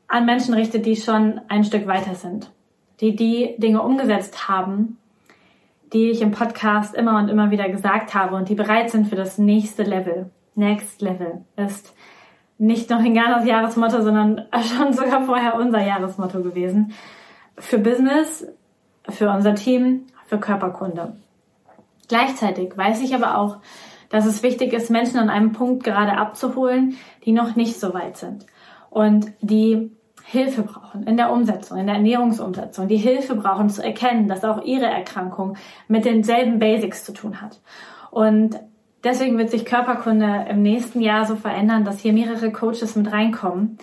[0.07, 2.51] an Menschen richtet, die schon ein Stück weiter sind,
[3.01, 4.97] die die Dinge umgesetzt haben,
[5.93, 9.15] die ich im Podcast immer und immer wieder gesagt habe und die bereit sind für
[9.15, 10.29] das nächste Level.
[10.55, 11.93] Next Level ist
[12.57, 14.45] nicht noch Hinganas Jahresmotto, sondern
[14.77, 16.93] schon sogar vorher unser Jahresmotto gewesen.
[17.57, 18.47] Für Business,
[19.09, 21.15] für unser Team, für Körperkunde.
[22.07, 23.57] Gleichzeitig weiß ich aber auch,
[24.09, 28.17] dass es wichtig ist, Menschen an einem Punkt gerade abzuholen, die noch nicht so weit
[28.17, 28.45] sind
[28.89, 29.91] und die
[30.23, 34.61] Hilfe brauchen in der Umsetzung, in der Ernährungsumsetzung, die Hilfe brauchen zu erkennen, dass auch
[34.63, 35.55] ihre Erkrankung
[35.87, 37.61] mit denselben Basics zu tun hat.
[38.11, 38.59] Und
[39.05, 43.77] deswegen wird sich Körperkunde im nächsten Jahr so verändern, dass hier mehrere Coaches mit reinkommen.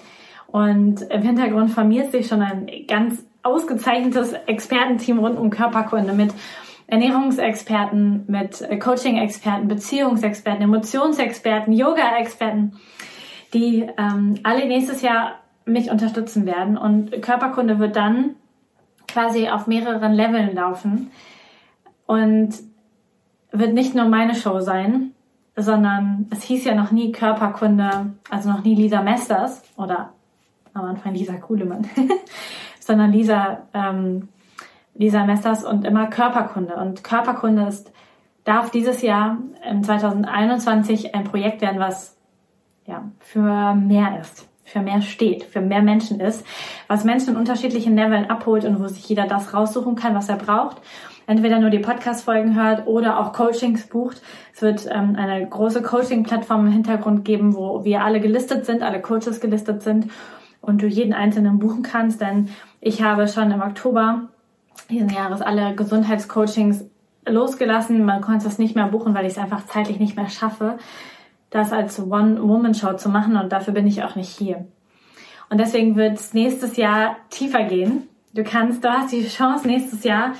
[0.48, 6.32] Und im Hintergrund formiert sich schon ein ganz ausgezeichnetes Expertenteam rund um Körperkunde mit
[6.86, 12.76] Ernährungsexperten, mit Coaching-Experten, Beziehungsexperten, Emotionsexperten, Yoga-Experten,
[13.52, 16.76] die ähm, alle nächstes Jahr mich unterstützen werden.
[16.76, 18.36] Und Körperkunde wird dann
[19.08, 21.10] quasi auf mehreren Leveln laufen
[22.06, 22.54] und
[23.52, 25.12] wird nicht nur meine Show sein,
[25.56, 30.12] sondern es hieß ja noch nie Körperkunde, also noch nie Lisa Mesters oder
[30.74, 31.88] am Anfang Lisa Kuhlemann,
[32.80, 34.28] sondern Lisa, ähm,
[34.94, 36.76] Lisa Mesters und immer Körperkunde.
[36.76, 37.92] Und Körperkunde ist,
[38.44, 42.16] darf dieses Jahr im 2021 ein Projekt werden, was
[42.86, 46.46] ja, für mehr ist, für mehr steht, für mehr Menschen ist,
[46.86, 50.36] was Menschen in unterschiedlichen Leveln abholt und wo sich jeder das raussuchen kann, was er
[50.36, 50.80] braucht
[51.26, 54.20] entweder nur die Podcast-Folgen hört oder auch Coachings bucht.
[54.54, 59.00] Es wird ähm, eine große Coaching-Plattform im Hintergrund geben, wo wir alle gelistet sind, alle
[59.00, 60.10] Coaches gelistet sind
[60.60, 62.48] und du jeden einzelnen buchen kannst, denn
[62.80, 64.28] ich habe schon im Oktober
[64.90, 66.84] diesen Jahres alle Gesundheitscoachings
[67.26, 68.04] losgelassen.
[68.04, 70.78] Man konnte es nicht mehr buchen, weil ich es einfach zeitlich nicht mehr schaffe,
[71.50, 74.66] das als One-Woman-Show zu machen und dafür bin ich auch nicht hier.
[75.50, 78.08] Und deswegen wird es nächstes Jahr tiefer gehen.
[78.34, 80.32] Du kannst, du hast die Chance nächstes Jahr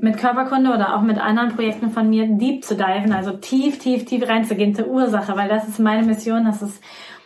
[0.00, 4.04] mit Körperkunde oder auch mit anderen Projekten von mir deep zu diven, also tief, tief,
[4.04, 6.82] tief reinzugehen zur Ursache, weil das ist meine Mission, das ist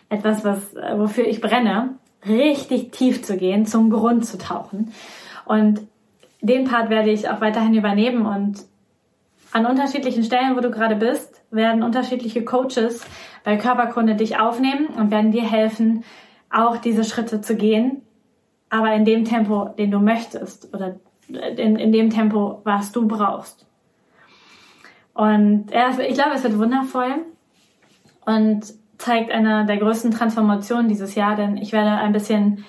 [0.08, 1.94] etwas, was, wofür ich brenne,
[2.26, 4.92] richtig tief zu gehen, zum Grund zu tauchen.
[5.44, 5.80] Und
[6.40, 8.64] den Part werde ich auch weiterhin übernehmen und
[9.52, 13.04] an unterschiedlichen Stellen, wo du gerade bist, werden unterschiedliche Coaches
[13.44, 16.04] bei Körperkunde dich aufnehmen und werden dir helfen,
[16.50, 18.02] auch diese Schritte zu gehen,
[18.70, 20.96] aber in dem Tempo, den du möchtest oder
[21.28, 23.66] in, in dem Tempo, was du brauchst.
[25.14, 27.24] Und ja, ich glaube, es wird wundervoll
[28.24, 32.64] und zeigt eine der größten Transformationen dieses Jahr, denn ich werde ein bisschen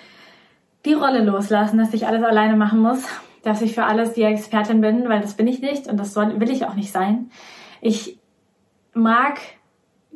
[0.86, 3.04] die Rolle loslassen, dass ich alles alleine machen muss,
[3.50, 6.40] dass ich für alles die Expertin bin, weil das bin ich nicht und das soll,
[6.40, 7.32] will ich auch nicht sein.
[7.82, 8.20] Ich
[8.94, 9.40] mag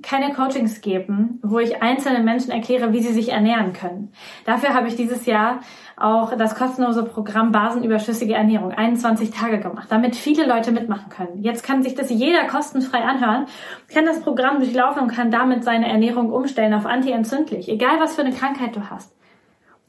[0.04, 4.12] keine Coachings geben, wo ich einzelnen Menschen erkläre, wie sie sich ernähren können.
[4.46, 5.62] Dafür habe ich dieses Jahr
[5.98, 11.42] auch das kostenlose Programm Basenüberschüssige Ernährung 21 Tage gemacht, damit viele Leute mitmachen können.
[11.42, 13.46] Jetzt kann sich das jeder kostenfrei anhören,
[13.92, 18.22] kann das Programm durchlaufen und kann damit seine Ernährung umstellen auf antientzündlich, egal was für
[18.22, 19.16] eine Krankheit du hast.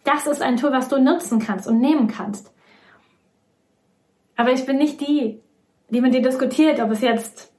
[0.04, 2.54] Das ist ein Tool, was du nutzen kannst und nehmen kannst.
[4.36, 5.40] Aber ich bin nicht die,
[5.90, 7.52] die mit dir diskutiert, ob es jetzt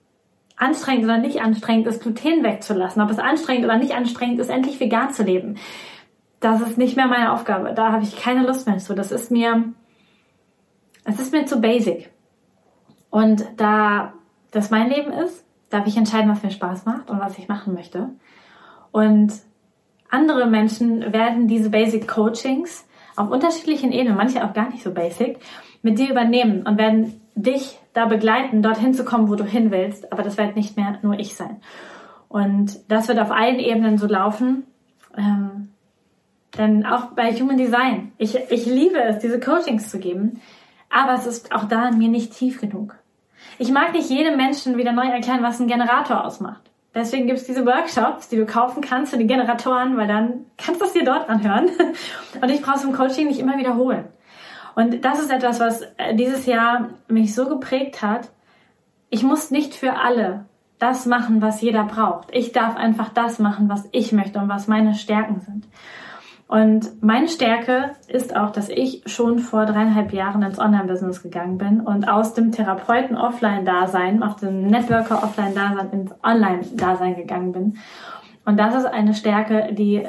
[0.57, 4.79] anstrengend oder nicht anstrengend ist, Gluten wegzulassen, ob es anstrengend oder nicht anstrengend ist, endlich
[4.79, 5.57] vegan zu leben.
[6.39, 7.73] Das ist nicht mehr meine Aufgabe.
[7.73, 8.93] Da habe ich keine Lust mehr zu.
[8.93, 9.73] Das ist mir,
[11.03, 12.09] es ist mir zu basic.
[13.09, 14.13] Und da
[14.55, 17.73] das mein Leben ist, darf ich entscheiden, was mir Spaß macht und was ich machen
[17.73, 18.09] möchte.
[18.91, 19.33] Und
[20.09, 25.39] andere Menschen werden diese Basic Coachings auf unterschiedlichen Ebenen, manche auch gar nicht so basic,
[25.81, 30.11] mit dir übernehmen und werden dich da begleiten, dorthin zu kommen, wo du hin willst.
[30.11, 31.61] Aber das wird nicht mehr nur ich sein.
[32.27, 34.63] Und das wird auf allen Ebenen so laufen.
[35.17, 35.69] Ähm,
[36.57, 40.41] denn auch bei Human Design, ich, ich liebe es, diese Coachings zu geben,
[40.89, 42.95] aber es ist auch da in mir nicht tief genug.
[43.57, 46.61] Ich mag nicht jedem Menschen wieder neu erklären, was ein Generator ausmacht.
[46.95, 50.79] Deswegen gibt es diese Workshops, die du kaufen kannst für die Generatoren, weil dann kannst
[50.79, 51.69] du es dir dort anhören.
[52.41, 54.05] Und ich brauche es im Coaching nicht immer wiederholen.
[54.75, 58.29] Und das ist etwas, was äh, dieses Jahr mich so geprägt hat.
[59.09, 60.45] Ich muss nicht für alle
[60.79, 62.29] das machen, was jeder braucht.
[62.31, 65.65] Ich darf einfach das machen, was ich möchte und was meine Stärken sind.
[66.47, 71.81] Und meine Stärke ist auch, dass ich schon vor dreieinhalb Jahren ins Online-Business gegangen bin
[71.81, 77.77] und aus dem Therapeuten-Offline-Dasein, auf dem Networker-Offline-Dasein ins Online-Dasein gegangen bin.
[78.45, 80.03] Und das ist eine Stärke, die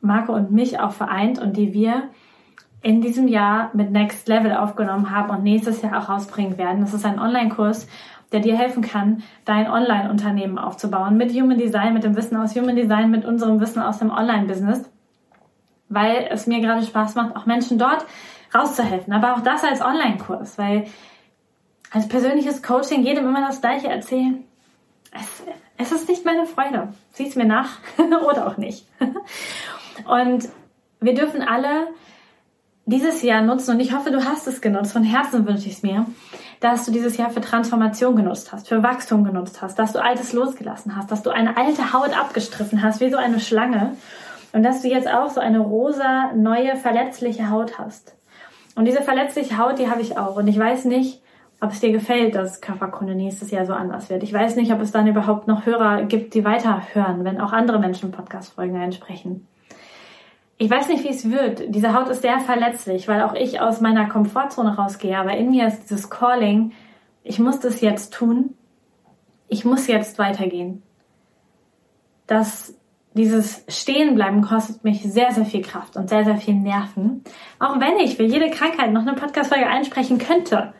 [0.00, 2.10] Marco und mich auch vereint und die wir
[2.82, 6.80] in diesem Jahr mit Next Level aufgenommen haben und nächstes Jahr auch rausbringen werden.
[6.80, 7.88] Das ist ein Online-Kurs,
[8.32, 12.76] der dir helfen kann, dein Online-Unternehmen aufzubauen mit Human Design, mit dem Wissen aus Human
[12.76, 14.90] Design, mit unserem Wissen aus dem Online-Business
[15.88, 18.04] weil es mir gerade Spaß macht, auch Menschen dort
[18.54, 19.12] rauszuhelfen.
[19.12, 20.86] Aber auch das als Online-Kurs, weil
[21.90, 24.44] als persönliches Coaching jedem immer das Gleiche erzählen.
[25.12, 25.42] Es,
[25.78, 26.92] es ist nicht meine Freude.
[27.12, 28.86] Sieh es mir nach oder auch nicht.
[30.06, 30.48] Und
[31.00, 31.88] wir dürfen alle
[32.84, 34.92] dieses Jahr nutzen und ich hoffe, du hast es genutzt.
[34.92, 36.06] Von Herzen wünsche ich es mir,
[36.60, 40.32] dass du dieses Jahr für Transformation genutzt hast, für Wachstum genutzt hast, dass du Altes
[40.32, 43.96] losgelassen hast, dass du eine alte Haut abgestriffen hast, wie so eine Schlange
[44.52, 48.16] und dass du jetzt auch so eine rosa, neue, verletzliche Haut hast.
[48.74, 50.36] Und diese verletzliche Haut, die habe ich auch.
[50.36, 51.22] Und ich weiß nicht,
[51.60, 54.22] ob es dir gefällt, dass Körperkunde nächstes Jahr so anders wird.
[54.22, 57.80] Ich weiß nicht, ob es dann überhaupt noch Hörer gibt, die weiterhören, wenn auch andere
[57.80, 59.46] Menschen Podcast-Folgen einsprechen.
[60.56, 61.74] Ich weiß nicht, wie es wird.
[61.74, 65.18] Diese Haut ist sehr verletzlich, weil auch ich aus meiner Komfortzone rausgehe.
[65.18, 66.72] Aber in mir ist dieses Calling,
[67.22, 68.54] ich muss das jetzt tun.
[69.48, 70.82] Ich muss jetzt weitergehen.
[72.26, 72.74] Das
[73.18, 77.24] dieses Stehenbleiben kostet mich sehr, sehr viel Kraft und sehr, sehr viel Nerven.
[77.58, 80.72] Auch wenn ich für jede Krankheit noch eine Podcast-Folge einsprechen könnte.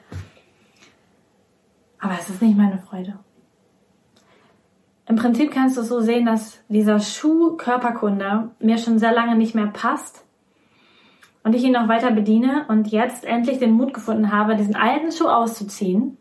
[1.98, 3.18] Aber es ist nicht meine Freude.
[5.09, 9.35] Im Prinzip kannst du es so sehen, dass dieser Schuh Körperkunde mir schon sehr lange
[9.35, 10.24] nicht mehr passt
[11.42, 15.11] und ich ihn noch weiter bediene und jetzt endlich den Mut gefunden habe, diesen alten
[15.11, 16.18] Schuh auszuziehen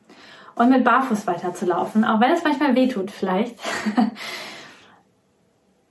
[0.56, 3.60] und mit Barfuß weiterzulaufen, auch wenn es manchmal wehtut vielleicht.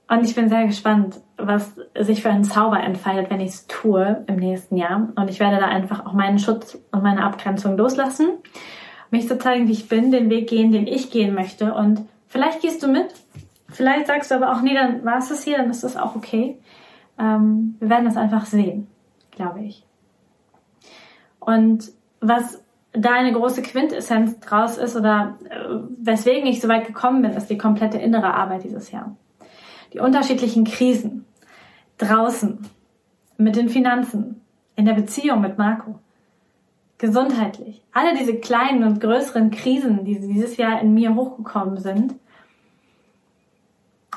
[0.09, 4.23] Und ich bin sehr gespannt, was sich für ein Zauber entfaltet, wenn ich es tue
[4.27, 5.09] im nächsten Jahr.
[5.15, 8.29] Und ich werde da einfach auch meinen Schutz und meine Abgrenzung loslassen,
[9.11, 11.73] mich so zeigen, wie ich bin, den Weg gehen, den ich gehen möchte.
[11.73, 13.07] Und vielleicht gehst du mit,
[13.67, 16.15] vielleicht sagst du aber auch, nee, dann war es das hier, dann ist das auch
[16.15, 16.57] okay.
[17.19, 18.87] Ähm, wir werden es einfach sehen,
[19.31, 19.85] glaube ich.
[21.41, 21.91] Und
[22.21, 27.31] was da eine große Quintessenz draus ist oder äh, weswegen ich so weit gekommen bin,
[27.31, 29.17] ist die komplette innere Arbeit dieses Jahr
[29.93, 31.25] die unterschiedlichen Krisen
[31.97, 32.59] draußen,
[33.37, 34.41] mit den Finanzen,
[34.75, 35.99] in der Beziehung mit Marco,
[36.97, 42.15] gesundheitlich, alle diese kleinen und größeren Krisen, die dieses Jahr in mir hochgekommen sind,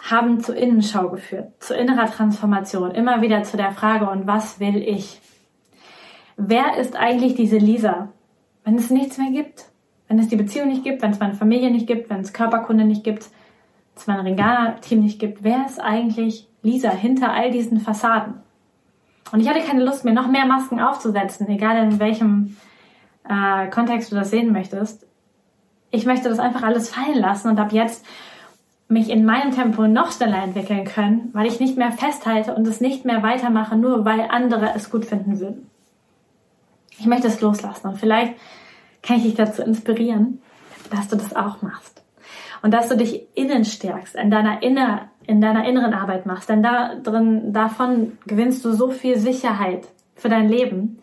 [0.02, 4.76] haben zur Innenschau geführt, zu innerer Transformation, immer wieder zu der Frage, und was will
[4.76, 5.20] ich?
[6.36, 8.08] Wer ist eigentlich diese Lisa,
[8.64, 9.66] wenn es nichts mehr gibt?
[10.08, 12.84] Wenn es die Beziehung nicht gibt, wenn es meine Familie nicht gibt, wenn es Körperkunde
[12.84, 13.26] nicht gibt,
[14.00, 18.34] es mein Ringana-Team nicht gibt, wer ist eigentlich Lisa hinter all diesen Fassaden?
[19.32, 22.56] Und ich hatte keine Lust, mir noch mehr Masken aufzusetzen, egal in welchem
[23.28, 25.06] äh, Kontext du das sehen möchtest.
[25.90, 28.04] Ich möchte das einfach alles fallen lassen und ab jetzt
[28.88, 32.80] mich in meinem Tempo noch schneller entwickeln können, weil ich nicht mehr festhalte und es
[32.80, 35.70] nicht mehr weitermache, nur weil andere es gut finden würden.
[36.98, 38.34] Ich möchte es loslassen und vielleicht
[39.02, 40.42] kann ich dich dazu inspirieren,
[40.90, 41.99] dass du das auch machst
[42.62, 46.62] und dass du dich innen stärkst, in deiner inner, in deiner inneren Arbeit machst, denn
[46.62, 50.98] da drin, davon gewinnst du so viel Sicherheit für dein Leben.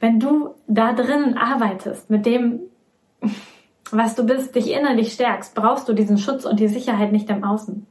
[0.00, 2.60] Wenn du da drinnen arbeitest, mit dem,
[3.90, 7.44] was du bist, dich innerlich stärkst, brauchst du diesen Schutz und die Sicherheit nicht im
[7.44, 7.86] Außen.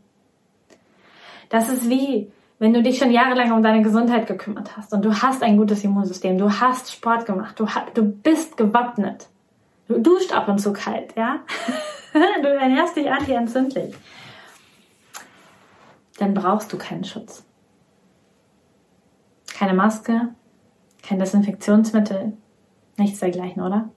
[1.49, 5.13] Das ist wie, wenn du dich schon jahrelang um deine Gesundheit gekümmert hast und du
[5.13, 9.27] hast ein gutes Immunsystem, du hast Sport gemacht, du, du bist gewappnet.
[9.87, 11.39] Du duscht ab und zu kalt, ja?
[12.41, 13.95] du ernährst dich anti-entzündlich.
[16.17, 17.43] Dann brauchst du keinen Schutz.
[19.53, 20.29] Keine Maske,
[21.03, 22.37] kein Desinfektionsmittel,
[22.97, 23.89] nichts dergleichen, oder?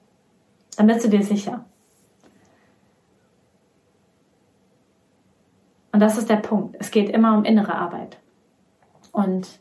[0.77, 1.65] Dann bist du dir sicher.
[5.93, 6.77] Und das ist der Punkt.
[6.81, 8.19] Es geht immer um innere Arbeit.
[9.13, 9.61] Und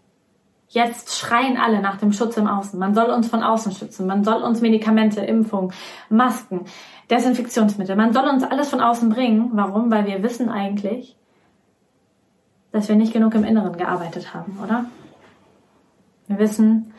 [0.73, 2.79] Jetzt schreien alle nach dem Schutz im Außen.
[2.79, 4.07] Man soll uns von außen schützen.
[4.07, 5.71] Man soll uns Medikamente, Impfung,
[6.09, 6.61] Masken,
[7.11, 7.95] Desinfektionsmittel.
[7.95, 9.51] Man soll uns alles von außen bringen.
[9.53, 9.91] Warum?
[9.91, 11.15] Weil wir wissen eigentlich,
[12.71, 14.85] dass wir nicht genug im Inneren gearbeitet haben, oder?
[16.25, 16.91] Wir wissen,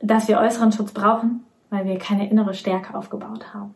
[0.00, 3.74] dass wir äußeren Schutz brauchen, weil wir keine innere Stärke aufgebaut haben.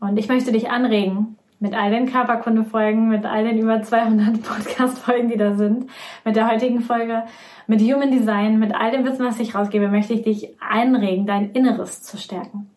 [0.00, 5.28] Und ich möchte dich anregen, mit all den Körperkunde-Folgen, mit all den über 200 Podcast-Folgen,
[5.28, 5.90] die da sind,
[6.24, 7.24] mit der heutigen Folge,
[7.66, 11.52] mit Human Design, mit all dem Wissen, was ich rausgebe, möchte ich dich einregen, dein
[11.52, 12.70] Inneres zu stärken.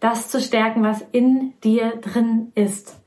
[0.00, 3.00] Das zu stärken, was in dir drin ist.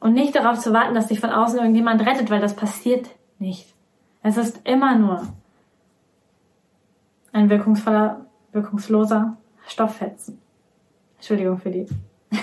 [0.00, 3.08] Und nicht darauf zu warten, dass dich von außen irgendjemand rettet, weil das passiert
[3.38, 3.74] nicht.
[4.22, 5.22] Es ist immer nur
[7.32, 10.40] ein wirkungsvoller, wirkungsloser Stofffetzen.
[11.16, 11.86] Entschuldigung für die,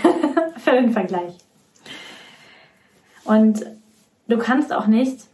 [0.58, 1.45] für den Vergleich.
[3.26, 3.66] Und
[4.28, 5.26] du kannst auch nicht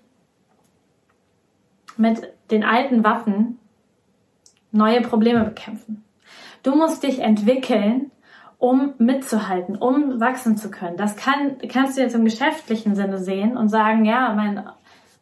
[1.98, 3.60] mit den alten Waffen
[4.72, 6.04] neue Probleme bekämpfen.
[6.64, 8.12] Du musst dich entwickeln,
[8.58, 10.96] um mitzuhalten, um wachsen zu können.
[10.96, 14.64] Das kann, kannst du jetzt im geschäftlichen Sinne sehen und sagen, ja, mein,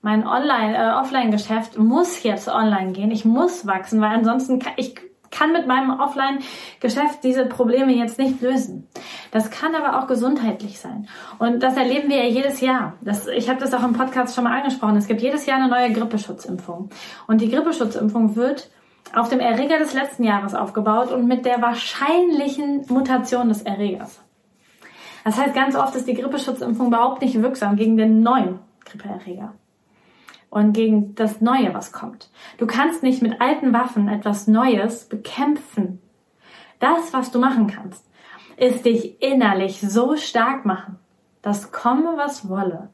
[0.02, 3.12] mein Online, äh, Offline-Geschäft muss jetzt online gehen.
[3.12, 4.96] Ich muss wachsen, weil ansonsten kann ich
[5.32, 8.88] kann mit meinem Offline-Geschäft diese Probleme jetzt nicht lösen.
[9.32, 11.08] Das kann aber auch gesundheitlich sein.
[11.38, 12.94] Und das erleben wir ja jedes Jahr.
[13.02, 14.98] Das, ich habe das auch im Podcast schon mal angesprochen.
[14.98, 16.90] Es gibt jedes Jahr eine neue Grippeschutzimpfung.
[17.28, 18.70] Und die Grippeschutzimpfung wird
[19.14, 24.22] auf dem Erreger des letzten Jahres aufgebaut und mit der wahrscheinlichen Mutation des Erregers.
[25.24, 29.54] Das heißt, ganz oft ist die Grippeschutzimpfung überhaupt nicht wirksam gegen den neuen Grippeerreger
[30.50, 32.30] und gegen das Neue, was kommt.
[32.58, 36.02] Du kannst nicht mit alten Waffen etwas Neues bekämpfen.
[36.80, 38.06] Das, was du machen kannst,
[38.58, 40.98] ist dich innerlich so stark machen,
[41.42, 42.90] dass komme, was wolle,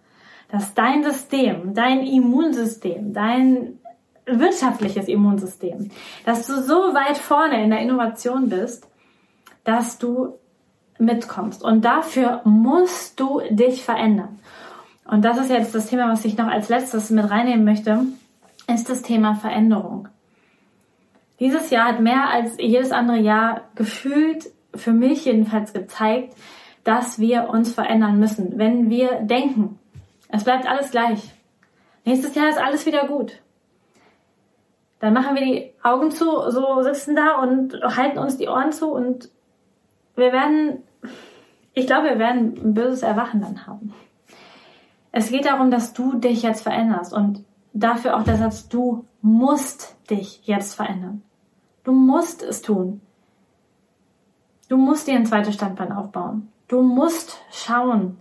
[0.50, 3.80] dass dein System, dein Immunsystem, dein
[4.26, 5.92] wirtschaftliches Immunsystem,
[6.26, 8.88] dass du so weit vorne in der Innovation bist,
[9.64, 10.38] dass du
[10.98, 11.64] mitkommst.
[11.64, 14.40] Und dafür musst du dich verändern.
[15.08, 18.06] Und das ist jetzt das Thema, was ich noch als letztes mit reinnehmen möchte,
[18.68, 20.08] ist das Thema Veränderung.
[21.40, 26.36] Dieses Jahr hat mehr als jedes andere Jahr gefühlt, für mich jedenfalls gezeigt,
[26.84, 28.58] dass wir uns verändern müssen.
[28.58, 29.80] Wenn wir denken,
[30.30, 31.34] es bleibt alles gleich.
[32.04, 33.40] Nächstes Jahr ist alles wieder gut.
[35.00, 38.92] Dann machen wir die Augen zu, so sitzen da und halten uns die Ohren zu
[38.92, 39.30] und
[40.16, 40.84] wir werden,
[41.74, 43.94] ich glaube, wir werden ein böses Erwachen dann haben.
[45.18, 49.96] Es geht darum, dass du dich jetzt veränderst und dafür auch der Satz, du musst
[50.10, 51.22] dich jetzt verändern.
[51.86, 53.00] Du musst es tun.
[54.68, 56.50] Du musst dir ein zweites Standbein aufbauen.
[56.68, 58.18] Du musst schauen,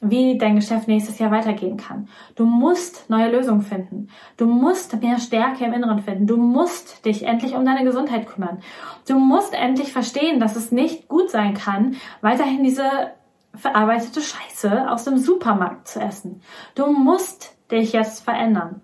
[0.00, 2.08] wie dein Geschäft nächstes Jahr weitergehen kann.
[2.36, 4.08] Du musst neue Lösungen finden.
[4.38, 6.26] Du musst mehr Stärke im Inneren finden.
[6.26, 8.60] Du musst dich endlich um deine Gesundheit kümmern.
[9.06, 13.12] Du musst endlich verstehen, dass es nicht gut sein kann, weiterhin diese
[13.54, 16.42] verarbeitete Scheiße aus dem Supermarkt zu essen.
[16.74, 18.80] Du musst dich jetzt verändern,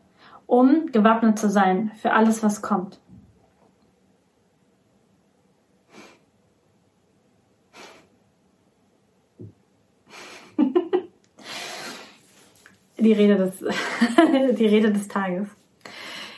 [0.47, 3.01] um gewappnet zu sein für alles, was kommt.
[12.99, 13.59] die Rede des,
[14.59, 15.49] die Rede des Tages.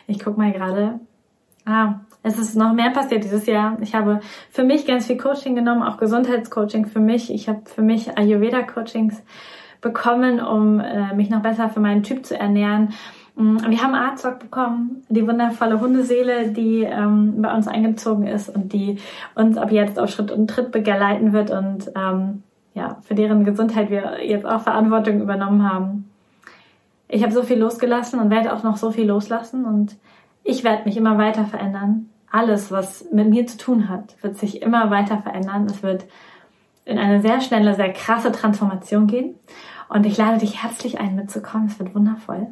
[0.07, 1.01] Ich guck mal gerade.
[1.65, 3.77] Ah, es ist noch mehr passiert dieses Jahr.
[3.81, 7.33] Ich habe für mich ganz viel Coaching genommen, auch Gesundheitscoaching für mich.
[7.33, 9.23] Ich habe für mich Ayurveda-Coachings
[9.81, 12.93] bekommen, um äh, mich noch besser für meinen Typ zu ernähren.
[13.37, 18.73] Mm, wir haben Arzog bekommen, die wundervolle Hundeseele, die ähm, bei uns eingezogen ist und
[18.73, 18.99] die
[19.37, 22.43] uns ab jetzt auf Schritt und Tritt begleiten wird und ähm,
[22.75, 26.11] ja, für deren Gesundheit wir jetzt auch Verantwortung übernommen haben.
[27.09, 29.97] Ich habe so viel losgelassen und werde auch noch so viel loslassen und
[30.49, 32.09] ich werde mich immer weiter verändern.
[32.31, 35.67] Alles, was mit mir zu tun hat, wird sich immer weiter verändern.
[35.67, 36.07] Es wird
[36.87, 39.35] in eine sehr schnelle, sehr krasse Transformation gehen.
[39.91, 41.67] Und ich lade dich herzlich ein, mitzukommen.
[41.67, 42.47] Es wird wundervoll.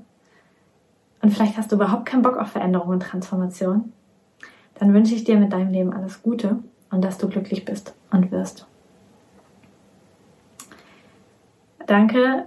[1.23, 3.95] Und vielleicht hast du überhaupt keinen Bock auf Veränderung und Transformation.
[4.75, 6.59] Dann wünsche ich dir mit deinem Leben alles Gute
[6.91, 8.67] und dass du glücklich bist und wirst.
[11.87, 12.45] Danke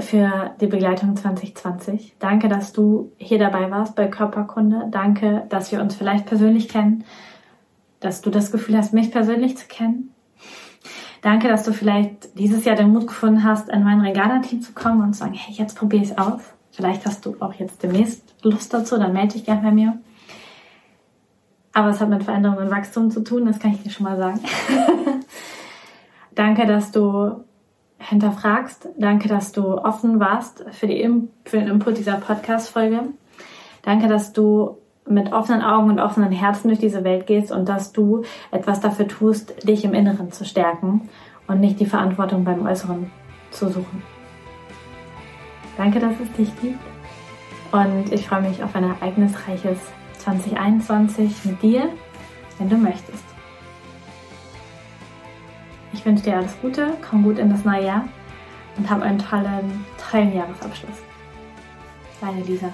[0.00, 2.16] für die Begleitung 2020.
[2.18, 4.88] Danke, dass du hier dabei warst bei Körperkunde.
[4.90, 7.04] Danke, dass wir uns vielleicht persönlich kennen,
[8.00, 10.14] dass du das Gefühl hast, mich persönlich zu kennen.
[11.22, 15.02] Danke, dass du vielleicht dieses Jahr den Mut gefunden hast, in mein Regana-Team zu kommen
[15.02, 16.40] und zu sagen, hey, jetzt probiere ich es aus.
[16.72, 19.98] Vielleicht hast du auch jetzt demnächst Lust dazu, dann melde dich gerne bei mir.
[21.72, 24.16] Aber es hat mit Veränderung und Wachstum zu tun, das kann ich dir schon mal
[24.16, 24.40] sagen.
[26.34, 27.44] Danke, dass du
[28.00, 28.88] hinterfragst.
[28.96, 31.08] Danke, dass du offen warst für, die,
[31.44, 33.02] für den Input dieser Podcast-Folge.
[33.82, 37.92] Danke, dass du mit offenen Augen und offenen Herzen durch diese Welt gehst und dass
[37.92, 41.08] du etwas dafür tust, dich im Inneren zu stärken
[41.46, 43.10] und nicht die Verantwortung beim Äußeren
[43.50, 44.02] zu suchen.
[45.76, 46.78] Danke, dass es dich gibt
[47.72, 49.78] und ich freue mich auf ein ereignisreiches
[50.18, 51.88] 2021 mit dir,
[52.58, 53.29] wenn du möchtest.
[55.92, 58.08] Ich wünsche dir alles Gute, komm gut in das neue Jahr
[58.76, 60.96] und hab einen tollen, tollen Jahresabschluss.
[62.20, 62.72] Deine Lisa.